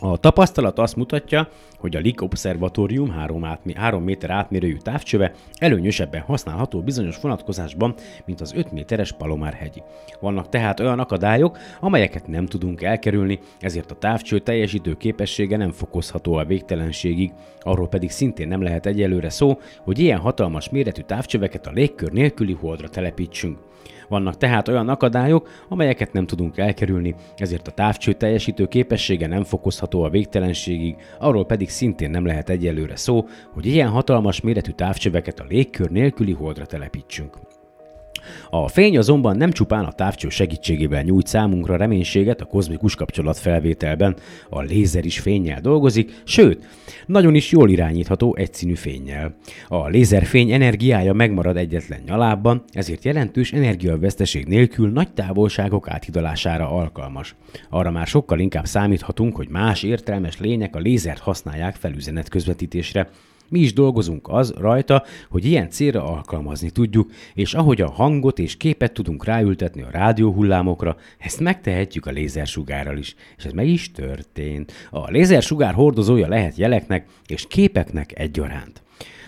[0.00, 6.20] A tapasztalat azt mutatja, hogy a LIG Observatórium 3, átmi, 3 méter átmérőjű távcsöve előnyösebben
[6.20, 9.82] használható bizonyos vonatkozásban, mint az 5 méteres Palomár hegyi.
[10.20, 16.34] Vannak tehát olyan akadályok, amelyeket nem tudunk elkerülni, ezért a távcső teljesítő képessége nem fokozható
[16.34, 21.72] a végtelenségig, arról pedig szintén nem lehet egyelőre szó, hogy ilyen hatalmas méretű távcsöveket a
[21.72, 23.58] légkör nélküli holdra telepítsünk.
[24.08, 29.81] Vannak tehát olyan akadályok, amelyeket nem tudunk elkerülni, ezért a távcső teljesítő képessége nem fokozható
[29.82, 35.46] a végtelenségig, arról pedig szintén nem lehet egyelőre szó, hogy ilyen hatalmas méretű távcsöveket a
[35.48, 37.38] légkör nélküli holdra telepítsünk.
[38.50, 44.16] A fény azonban nem csupán a távcső segítségével nyújt számunkra reménységet a kozmikus kapcsolat felvételben,
[44.48, 46.68] a lézer is fényjel dolgozik, sőt,
[47.06, 49.36] nagyon is jól irányítható egyszínű fényjel.
[49.68, 57.34] A lézerfény energiája megmarad egyetlen nyalában, ezért jelentős energiaveszteség nélkül nagy távolságok áthidalására alkalmas.
[57.70, 63.10] Arra már sokkal inkább számíthatunk, hogy más értelmes lények a lézert használják felüzenet közvetítésre,
[63.52, 68.56] mi is dolgozunk az rajta, hogy ilyen célra alkalmazni tudjuk, és ahogy a hangot és
[68.56, 73.14] képet tudunk ráültetni a rádióhullámokra, ezt megtehetjük a lézersugárral is.
[73.36, 74.72] És ez meg is történt.
[74.90, 78.82] A lézersugár hordozója lehet jeleknek és képeknek egyaránt.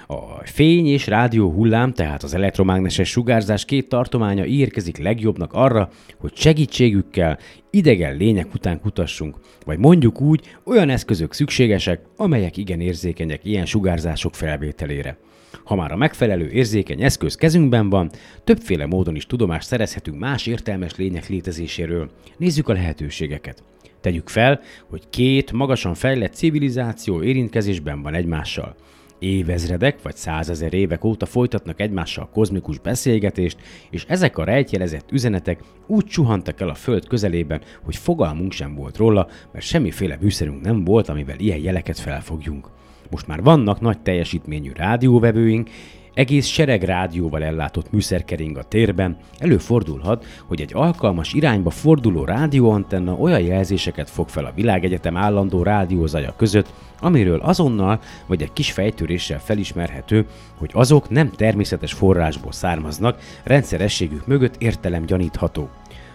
[0.06, 5.88] A fény és rádió hullám, tehát az elektromágneses sugárzás két tartománya érkezik legjobbnak arra,
[6.18, 7.38] hogy segítségükkel
[7.70, 14.34] idegen lények után kutassunk, vagy mondjuk úgy, olyan eszközök szükségesek, amelyek igen érzékenyek ilyen sugárzások
[14.34, 15.16] felvételére.
[15.64, 18.10] Ha már a megfelelő érzékeny eszköz kezünkben van,
[18.44, 22.10] többféle módon is tudomást szerezhetünk más értelmes lények létezéséről.
[22.36, 23.62] Nézzük a lehetőségeket.
[24.00, 28.76] Tegyük fel, hogy két magasan fejlett civilizáció érintkezésben van egymással
[29.24, 33.58] évezredek vagy százezer évek óta folytatnak egymással kozmikus beszélgetést,
[33.90, 38.96] és ezek a rejtjelezett üzenetek úgy csuhantak el a Föld közelében, hogy fogalmunk sem volt
[38.96, 42.68] róla, mert semmiféle műszerünk nem volt, amivel ilyen jeleket felfogjunk.
[43.10, 45.70] Most már vannak nagy teljesítményű rádióvevőink,
[46.14, 53.40] egész sereg rádióval ellátott műszerkering a térben, előfordulhat, hogy egy alkalmas irányba forduló rádióantenna olyan
[53.40, 60.26] jelzéseket fog fel a világegyetem állandó rádiózaja között, amiről azonnal vagy egy kis fejtöréssel felismerhető,
[60.58, 65.68] hogy azok nem természetes forrásból származnak, rendszerességük mögött értelem gyanítható.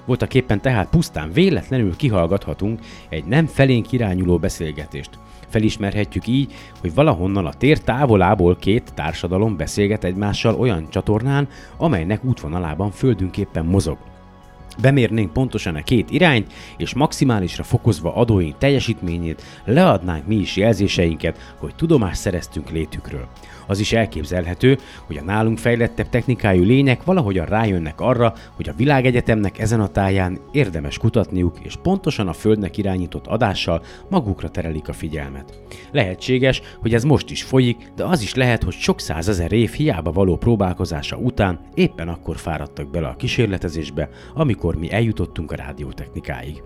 [0.06, 5.10] Voltak éppen tehát pusztán véletlenül kihallgathatunk egy nem felénk irányuló beszélgetést.
[5.50, 12.92] Felismerhetjük így, hogy valahonnan a tér távolából két társadalom beszélget egymással olyan csatornán, amelynek útvonalában
[12.92, 13.98] földünk éppen mozog.
[14.82, 21.76] Bemérnénk pontosan a két irányt, és maximálisra fokozva adóink teljesítményét leadnánk mi is jelzéseinket, hogy
[21.76, 23.28] tudomást szereztünk létükről.
[23.70, 29.60] Az is elképzelhető, hogy a nálunk fejlettebb technikájú lények valahogyan rájönnek arra, hogy a világegyetemnek
[29.60, 35.60] ezen a táján érdemes kutatniuk, és pontosan a Földnek irányított adással magukra terelik a figyelmet.
[35.92, 40.12] Lehetséges, hogy ez most is folyik, de az is lehet, hogy sok százezer év hiába
[40.12, 46.64] való próbálkozása után éppen akkor fáradtak bele a kísérletezésbe, amikor mi eljutottunk a rádiótechnikáig.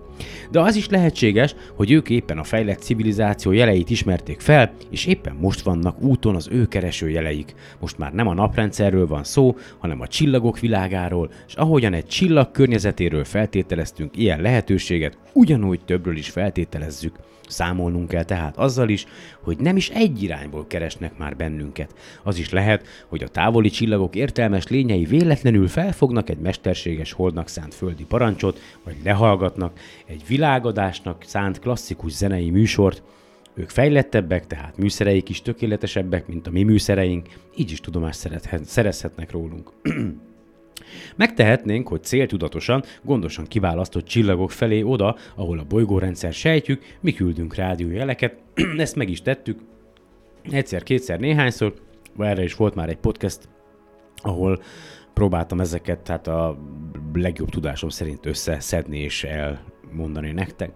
[0.50, 5.36] De az is lehetséges, hogy ők éppen a fejlett civilizáció jeleit ismerték fel, és éppen
[5.40, 6.66] most vannak úton az ő
[6.98, 7.54] kereső jeleik.
[7.80, 12.50] Most már nem a naprendszerről van szó, hanem a csillagok világáról, és ahogyan egy csillag
[12.50, 17.16] környezetéről feltételeztünk ilyen lehetőséget, ugyanúgy többről is feltételezzük.
[17.48, 19.06] Számolnunk kell tehát azzal is,
[19.40, 21.94] hogy nem is egy irányból keresnek már bennünket.
[22.22, 27.74] Az is lehet, hogy a távoli csillagok értelmes lényei véletlenül felfognak egy mesterséges holdnak szánt
[27.74, 33.02] földi parancsot, vagy lehallgatnak egy világadásnak szánt klasszikus zenei műsort,
[33.54, 38.28] ők fejlettebbek, tehát műszereik is tökéletesebbek, mint a mi műszereink, így is tudomást
[38.64, 39.70] szerezhetnek rólunk.
[41.16, 48.36] Megtehetnénk, hogy céltudatosan, gondosan kiválasztott csillagok felé oda, ahol a bolygórendszer sejtjük, mi küldünk rádiójeleket,
[48.76, 49.60] ezt meg is tettük,
[50.50, 51.74] egyszer, kétszer, néhányszor,
[52.18, 53.48] erre is volt már egy podcast,
[54.16, 54.62] ahol
[55.14, 56.58] próbáltam ezeket, tehát a
[57.12, 60.72] legjobb tudásom szerint összeszedni és elmondani nektek.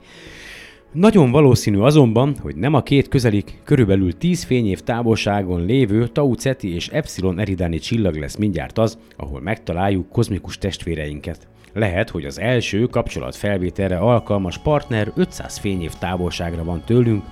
[0.92, 6.74] Nagyon valószínű azonban, hogy nem a két közelik, körülbelül 10 fényév távolságon lévő Tau Ceti
[6.74, 11.48] és Epsilon Eridani csillag lesz mindjárt az, ahol megtaláljuk kozmikus testvéreinket.
[11.72, 17.24] Lehet, hogy az első kapcsolatfelvételre alkalmas partner 500 fényév távolságra van tőlünk,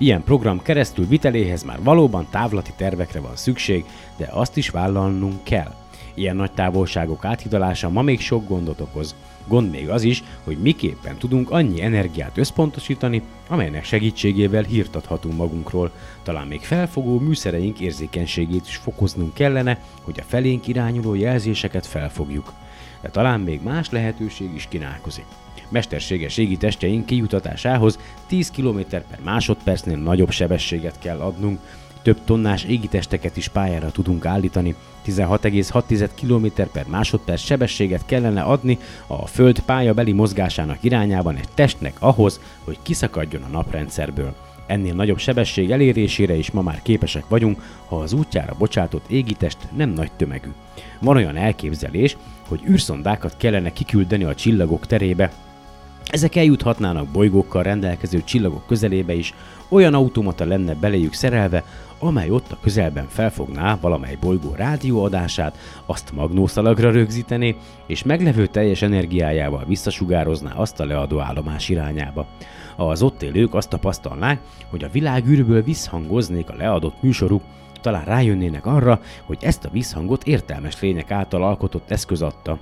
[0.00, 3.84] Ilyen program keresztül viteléhez már valóban távlati tervekre van szükség,
[4.16, 5.74] de azt is vállalnunk kell.
[6.14, 9.14] Ilyen nagy távolságok áthidalása ma még sok gondot okoz.
[9.46, 15.90] Gond még az is, hogy miképpen tudunk annyi energiát összpontosítani, amelynek segítségével hírt adhatunk magunkról.
[16.22, 22.52] Talán még felfogó műszereink érzékenységét is fokoznunk kellene, hogy a felénk irányuló jelzéseket felfogjuk.
[23.00, 25.24] De talán még más lehetőség is kínálkozik.
[25.68, 31.60] Mesterséges égi testjeink kijutatásához 10 km per másodpercnél nagyobb sebességet kell adnunk,
[32.02, 34.74] több tonnás égitesteket is pályára tudunk állítani,
[35.06, 42.40] 16,6 km per másodperc sebességet kellene adni a Föld pályabeli mozgásának irányában egy testnek ahhoz,
[42.64, 44.34] hogy kiszakadjon a naprendszerből.
[44.66, 49.90] Ennél nagyobb sebesség elérésére is ma már képesek vagyunk, ha az útjára bocsátott égitest nem
[49.90, 50.50] nagy tömegű.
[51.00, 52.16] Van olyan elképzelés,
[52.48, 55.32] hogy űrszondákat kellene kiküldeni a csillagok terébe,
[56.10, 59.34] Ezek eljuthatnának bolygókkal rendelkező csillagok közelébe is,
[59.68, 61.64] olyan automata lenne beléjük szerelve,
[62.00, 69.64] amely ott a közelben felfogná valamely bolygó rádióadását, azt magnószalagra rögzítené, és meglevő teljes energiájával
[69.66, 72.26] visszasugározná azt a leadó állomás irányába.
[72.76, 74.40] Az ott élők azt tapasztalnák,
[74.70, 77.42] hogy a világűrből visszhangoznék a leadott műsoruk,
[77.80, 82.58] talán rájönnének arra, hogy ezt a visszhangot értelmes lények által alkotott eszköz adta.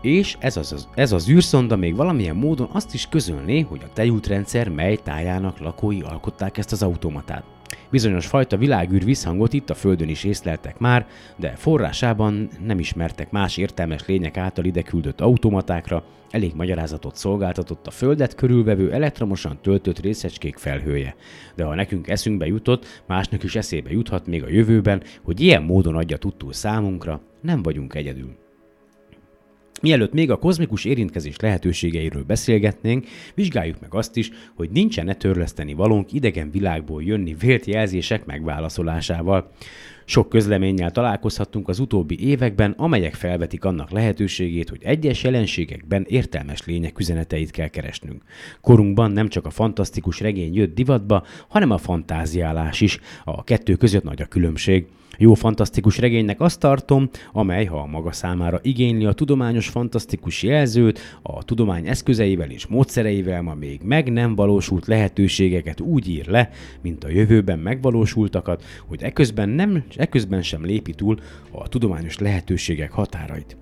[0.00, 4.68] És ez az, ez az űrszonda még valamilyen módon azt is közölné, hogy a tejútrendszer
[4.68, 7.59] mely tájának lakói alkották ezt az automatát.
[7.90, 11.06] Bizonyos fajta világűr visszhangot itt a Földön is észleltek már,
[11.36, 17.90] de forrásában nem ismertek más értelmes lények által ide küldött automatákra, elég magyarázatot szolgáltatott a
[17.90, 21.14] Földet körülvevő elektromosan töltött részecskék felhője.
[21.54, 25.96] De ha nekünk eszünkbe jutott, másnak is eszébe juthat még a jövőben, hogy ilyen módon
[25.96, 28.36] adja tudtul számunkra, nem vagyunk egyedül.
[29.80, 36.12] Mielőtt még a kozmikus érintkezés lehetőségeiről beszélgetnénk, vizsgáljuk meg azt is, hogy nincsen-e törleszteni valónk
[36.12, 39.50] idegen világból jönni vélt jelzések megválaszolásával.
[40.04, 46.98] Sok közleménnyel találkozhattunk az utóbbi években, amelyek felvetik annak lehetőségét, hogy egyes jelenségekben értelmes lények
[46.98, 48.22] üzeneteit kell keresnünk.
[48.60, 52.98] Korunkban nem csak a fantasztikus regény jött divatba, hanem a fantáziálás is.
[53.24, 54.86] A kettő között nagy a különbség.
[55.22, 61.00] Jó fantasztikus regénynek azt tartom, amely, ha a maga számára igényli a tudományos fantasztikus jelzőt,
[61.22, 66.50] a tudomány eszközeivel és módszereivel ma még meg nem valósult lehetőségeket úgy ír le,
[66.82, 71.18] mint a jövőben megvalósultakat, hogy eközben, nem, eközben sem lépi túl
[71.50, 73.56] a tudományos lehetőségek határait.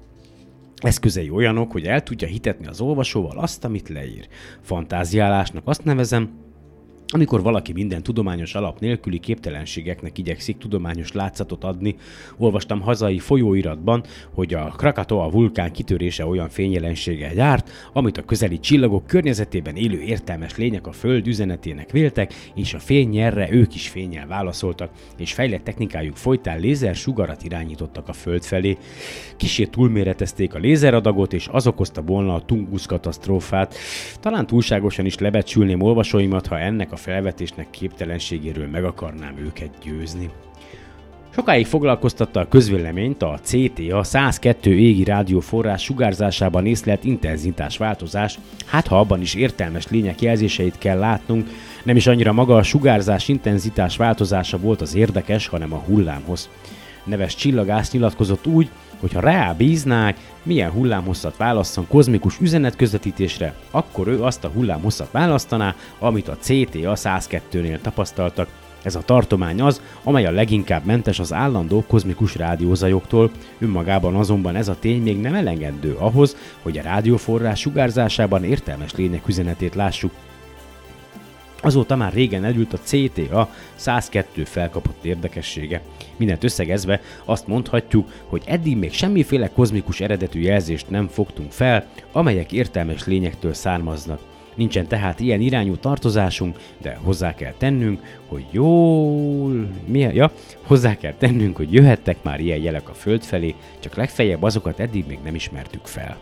[0.76, 4.28] Eszközei olyanok, hogy el tudja hitetni az olvasóval azt, amit leír.
[4.60, 6.30] Fantáziálásnak azt nevezem,
[7.12, 11.96] amikor valaki minden tudományos alap nélküli képtelenségeknek igyekszik tudományos látszatot adni,
[12.36, 14.02] olvastam hazai folyóiratban,
[14.34, 20.56] hogy a Krakatoa vulkán kitörése olyan fényjelenséggel járt, amit a közeli csillagok környezetében élő értelmes
[20.56, 26.16] lények a Föld üzenetének véltek, és a fénynyerre ők is fényjel válaszoltak, és fejlett technikájuk
[26.16, 28.76] folytán lézer sugarat irányítottak a Föld felé.
[29.36, 33.74] Kisé túlméretezték a lézeradagot, és az okozta volna a Tungus katasztrófát.
[34.20, 40.30] Talán túlságosan is lebecsülném olvasóimat, ha ennek a felvetésnek képtelenségéről meg akarnám őket győzni.
[41.38, 48.98] Sokáig foglalkoztatta a közvéleményt a CTA 102 égi rádióforrás sugárzásában észlelt intenzitás változás, hát ha
[48.98, 51.48] abban is értelmes lények jelzéseit kell látnunk,
[51.82, 56.48] nem is annyira maga a sugárzás intenzitás változása volt az érdekes, hanem a hullámhoz.
[57.04, 58.70] Neves csillagász nyilatkozott úgy,
[59.00, 65.74] hogy ha rá bíznák, milyen hullámhosszat válasszon kozmikus üzenetközvetítésre, akkor ő azt a hullámhosszat választaná,
[65.98, 68.48] amit a CTA 102-nél tapasztaltak.
[68.82, 74.68] Ez a tartomány az, amely a leginkább mentes az állandó kozmikus rádiózajoktól, önmagában azonban ez
[74.68, 80.12] a tény még nem elengedő ahhoz, hogy a rádióforrás sugárzásában értelmes lények üzenetét lássuk.
[81.62, 85.82] Azóta már régen elült a CTA 102 felkapott érdekessége.
[86.16, 92.52] Mindent összegezve azt mondhatjuk, hogy eddig még semmiféle kozmikus eredetű jelzést nem fogtunk fel, amelyek
[92.52, 94.20] értelmes lényektől származnak.
[94.54, 99.68] Nincsen tehát ilyen irányú tartozásunk, de hozzá kell tennünk, hogy jól...
[99.86, 99.98] Mi?
[99.98, 100.32] Ja,
[100.62, 105.04] hozzá kell tennünk, hogy jöhettek már ilyen jelek a Föld felé, csak legfeljebb azokat eddig
[105.06, 106.18] még nem ismertük fel.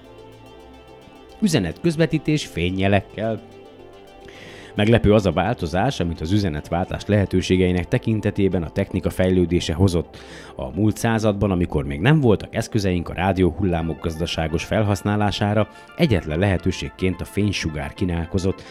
[1.41, 3.43] Üzenet közvetítés fényjelekkel,
[4.77, 10.17] Meglepő az a változás, amit az üzenetváltás lehetőségeinek tekintetében a technika fejlődése hozott.
[10.57, 17.21] A múlt században, amikor még nem voltak eszközeink a rádió hullámok gazdaságos felhasználására, egyetlen lehetőségként
[17.21, 18.63] a fénysugár kínálkozott.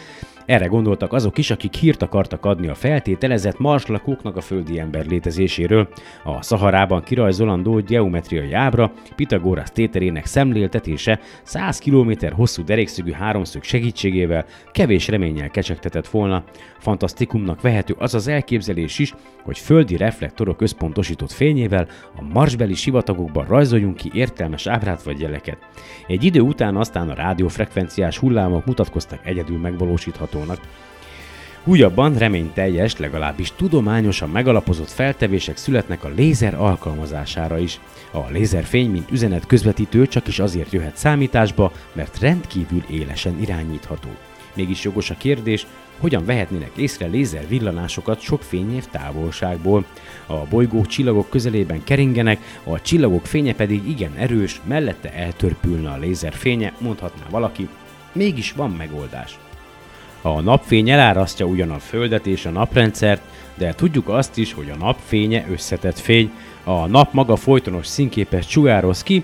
[0.45, 5.87] Erre gondoltak azok is, akik hírt akartak adni a feltételezett marslakóknak a földi ember létezéséről.
[6.23, 15.07] A Szaharában kirajzolandó geometriai ábra Pitagoras téterének szemléltetése 100 km hosszú derékszögű háromszög segítségével kevés
[15.07, 16.43] reménnyel kecsegtetett volna.
[16.79, 23.95] Fantasztikumnak vehető az az elképzelés is, hogy földi reflektorok összpontosított fényével a marsbeli sivatagokban rajzoljunk
[23.95, 25.57] ki értelmes ábrát vagy jeleket.
[26.07, 29.57] Egy idő után aztán a rádiófrekvenciás hullámok mutatkoztak egyedül
[30.35, 30.73] megvalósíthatónak.
[31.63, 37.79] Újabban reményteljes, legalábbis tudományosan megalapozott feltevések születnek a lézer alkalmazására is.
[38.11, 44.09] A lézerfény, mint üzenet közvetítő csak is azért jöhet számításba, mert rendkívül élesen irányítható.
[44.53, 45.65] Mégis jogos a kérdés,
[45.99, 49.85] hogyan vehetnének észre lézer villanásokat sok fényév távolságból.
[50.25, 56.33] A bolygók csillagok közelében keringenek, a csillagok fénye pedig igen erős, mellette eltörpülne a lézer
[56.33, 57.67] fénye, mondhatná valaki,
[58.11, 59.37] mégis van megoldás.
[60.25, 63.21] A napfény elárasztja ugyan a Földet és a naprendszert,
[63.55, 66.31] de tudjuk azt is, hogy a napfénye összetett fény,
[66.63, 69.23] a nap maga folytonos színképes sugároz ki,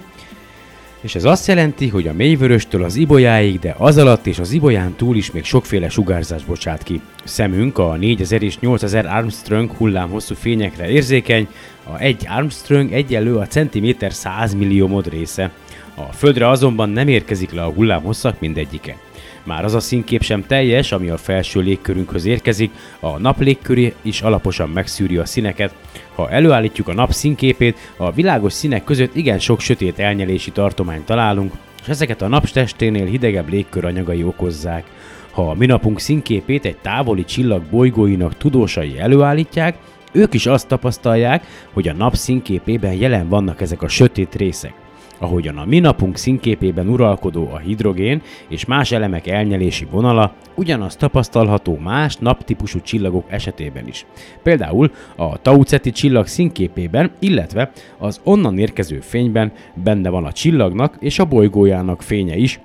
[1.02, 4.96] És ez azt jelenti, hogy a mélyvöröstől az ibolyáig, de az alatt és az ibolyán
[4.96, 7.02] túl is még sokféle sugárzás bocsát ki.
[7.24, 11.48] Szemünk a 4000 és 8000 Armstrong hullám hosszú fényekre érzékeny,
[11.84, 15.52] a egy Armstrong egyenlő a centiméter 100 millió mod része.
[15.96, 18.98] A Földre azonban nem érkezik le a hullám hosszak mindegyike.
[19.44, 24.22] Már az a színkép sem teljes, ami a felső légkörünkhöz érkezik, a nap légköré is
[24.22, 25.74] alaposan megszűri a színeket.
[26.16, 31.54] Ha előállítjuk a nap színképét, a világos színek között igen sok sötét elnyelési tartományt találunk,
[31.82, 34.84] és ezeket a napstesténél hidegebb légkör anyagai okozzák.
[35.32, 39.78] Ha a minapunk színképét egy távoli csillag bolygóinak tudósai előállítják,
[40.12, 44.81] ők is azt tapasztalják, hogy a nap színképében jelen vannak ezek a sötét részek
[45.22, 52.16] ahogyan a minapunk színképében uralkodó a hidrogén és más elemek elnyelési vonala, ugyanaz tapasztalható más
[52.16, 54.06] naptípusú csillagok esetében is.
[54.44, 61.20] Például a Tau-Ceti csillag színképében, illetve az onnan érkező fényben benne van a csillagnak és
[61.20, 62.60] a bolygójának fénye is,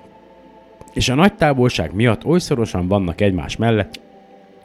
[0.93, 2.39] és a nagy távolság miatt oly
[2.71, 3.99] vannak egymás mellett,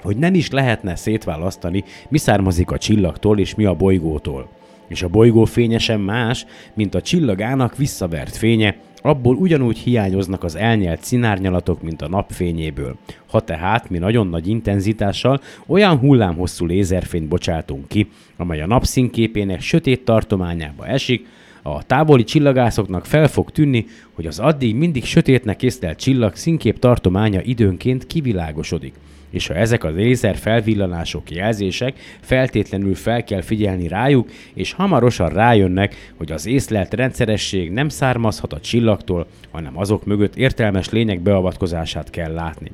[0.03, 4.49] hogy nem is lehetne szétválasztani, mi származik a csillagtól és mi a bolygótól
[4.93, 10.57] és a bolygó fénye sem más, mint a csillagának visszavert fénye, abból ugyanúgy hiányoznak az
[10.57, 12.97] elnyelt színárnyalatok, mint a napfényéből.
[13.26, 20.05] Ha tehát mi nagyon nagy intenzitással olyan hullámhosszú lézerfényt bocsátunk ki, amely a napszínképének sötét
[20.05, 21.26] tartományába esik,
[21.62, 27.40] a távoli csillagászoknak fel fog tűnni, hogy az addig mindig sötétnek észlelt csillag színkép tartománya
[27.43, 28.95] időnként kivilágosodik
[29.33, 36.12] és ha ezek a lézer felvillanások jelzések, feltétlenül fel kell figyelni rájuk, és hamarosan rájönnek,
[36.16, 42.33] hogy az észlelt rendszeresség nem származhat a csillagtól, hanem azok mögött értelmes lények beavatkozását kell
[42.33, 42.70] látni.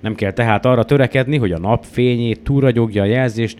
[0.00, 3.58] Nem kell tehát arra törekedni, hogy a nap fényét túragyogja a jelzést,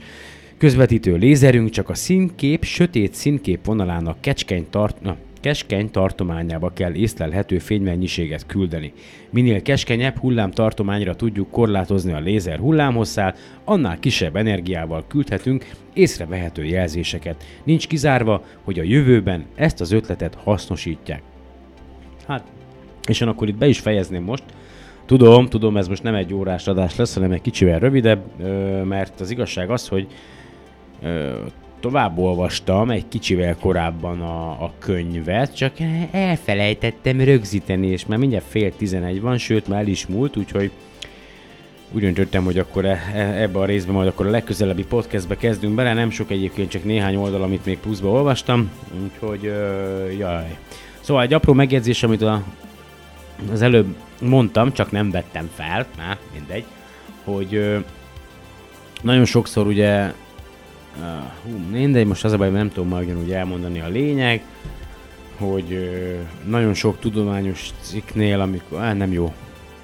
[0.59, 5.03] közvetítő lézerünk csak a színkép sötét színkép vonalának kecskeny tart...
[5.03, 8.93] Na, keskeny tartományába kell észlelhető fénymennyiséget küldeni.
[9.30, 17.45] Minél keskenyebb hullám tartományra tudjuk korlátozni a lézer hullámhosszát, annál kisebb energiával küldhetünk észrevehető jelzéseket.
[17.64, 21.22] Nincs kizárva, hogy a jövőben ezt az ötletet hasznosítják.
[22.26, 22.45] Hát,
[23.09, 24.45] és én akkor itt be is fejezném most.
[25.07, 28.22] Tudom, tudom, ez most nem egy órás adás lesz, hanem egy kicsivel rövidebb,
[28.84, 30.07] mert az igazság az, hogy
[31.81, 35.72] tovább olvastam egy kicsivel korábban a, a könyvet, csak
[36.11, 40.70] elfelejtettem rögzíteni, és már mindjárt fél tizenegy van, sőt már el is múlt, úgyhogy
[41.93, 45.74] úgy döntöttem, hogy akkor e, e, ebbe a részben majd akkor a legközelebbi podcastbe kezdünk
[45.74, 48.70] bele, nem sok egyébként, csak néhány oldal, amit még pluszba olvastam,
[49.03, 49.43] úgyhogy
[50.18, 50.59] jaj.
[51.01, 52.43] Szóval egy apró megjegyzés, amit a,
[53.53, 56.64] az előbb mondtam, csak nem vettem fel, na, mindegy,
[57.24, 57.76] hogy
[59.03, 60.12] nagyon sokszor ugye
[60.99, 61.05] Uh,
[61.44, 64.42] hú, mindegy, most az a baj, nem tudom majd úgy elmondani a lényeg,
[65.36, 69.32] hogy uh, nagyon sok tudományos cikknél, amikor, uh, nem jó,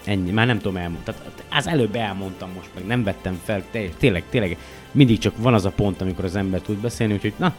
[0.05, 1.05] ennyi, már nem tudom elmondani.
[1.05, 3.65] Tehát az előbb elmondtam most, meg nem vettem fel,
[3.99, 4.57] tényleg, tényleg,
[4.93, 7.55] mindig csak van az a pont, amikor az ember tud beszélni, úgyhogy na,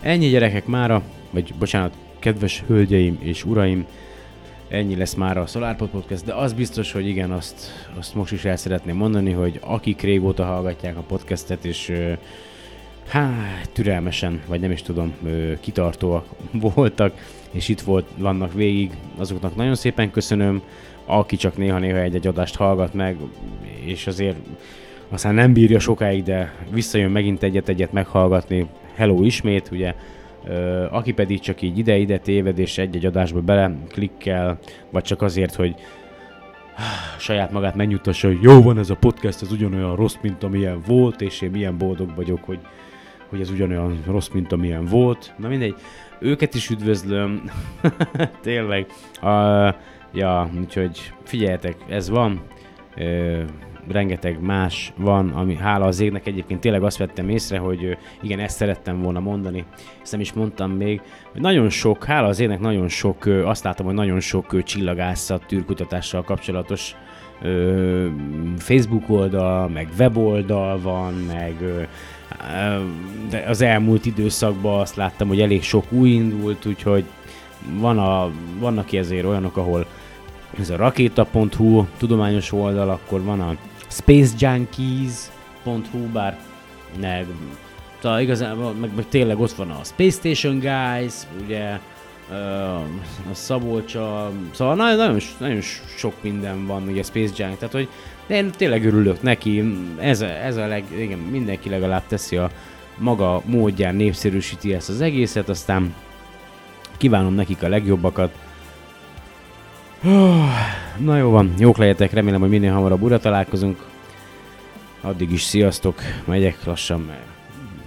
[0.00, 3.86] ennyi gyerekek mára, vagy bocsánat, kedves hölgyeim és uraim,
[4.68, 8.44] ennyi lesz már a SolarPod Podcast, de az biztos, hogy igen, azt, azt most is
[8.44, 12.12] el szeretném mondani, hogy akik régóta hallgatják a podcastet, és uh,
[13.08, 15.14] hát türelmesen, vagy nem is tudom,
[15.60, 16.26] kitartóak
[16.74, 17.14] voltak,
[17.50, 20.62] és itt volt, vannak végig, azoknak nagyon szépen köszönöm,
[21.04, 23.16] aki csak néha-néha egy-egy adást hallgat meg,
[23.84, 24.36] és azért
[25.08, 29.94] aztán nem bírja sokáig, de visszajön megint egyet-egyet meghallgatni, hello ismét, ugye,
[30.90, 34.58] aki pedig csak így ide-ide téved, és egy-egy adásba bele klikkel,
[34.90, 35.74] vagy csak azért, hogy
[37.18, 41.20] saját magát megnyugtassa, hogy jó van ez a podcast, ez ugyanolyan rossz, mint amilyen volt,
[41.20, 42.58] és én milyen boldog vagyok, hogy
[43.30, 45.34] hogy ez ugyanolyan rossz, mint amilyen volt.
[45.38, 45.74] Na mindegy,
[46.18, 47.50] őket is üdvözlöm.
[48.42, 48.86] Tényleg.
[49.22, 49.74] Uh,
[50.12, 52.40] ja, úgyhogy figyeljetek, ez van.
[52.96, 53.42] Uh,
[53.88, 58.56] rengeteg más van, ami hála az égnek egyébként tényleg azt vettem észre, hogy igen, ezt
[58.56, 59.64] szerettem volna mondani,
[60.02, 61.00] ezt nem is mondtam még,
[61.32, 66.22] hogy nagyon sok, hála az égnek nagyon sok, azt látom, hogy nagyon sok csillagászat, űrkutatással
[66.22, 66.94] kapcsolatos
[68.56, 71.54] Facebook oldal, meg weboldal van, meg
[73.28, 77.04] de az elmúlt időszakban azt láttam, hogy elég sok új indult, úgyhogy
[77.78, 79.86] van a, vannak ezért olyanok, ahol
[80.58, 83.56] ez a rakéta.hu tudományos oldal, akkor van a
[83.88, 86.38] spacejunkies.hu, bár
[87.00, 87.22] ne,
[88.00, 91.14] tehát igazából meg, meg tényleg ott van a Space Station Guys,
[91.44, 91.78] ugye
[93.30, 95.60] a Szabolcsa, szóval nagyon, nagyon, nagyon
[95.96, 97.88] sok minden van ugye Space Junk, tehát hogy
[98.30, 99.64] de én tényleg örülök neki,
[99.98, 102.50] ez ez a leg, igen, mindenki legalább teszi a
[102.96, 105.94] maga módján népszerűsíti ezt az egészet, aztán
[106.96, 108.30] kívánom nekik a legjobbakat,
[110.98, 113.86] Na jó van, jók legyetek, remélem, hogy minél hamarabb újra találkozunk.
[115.00, 117.26] Addig is sziasztok, megyek lassan, mert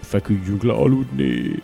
[0.02, 1.62] feküdjünk le aludni.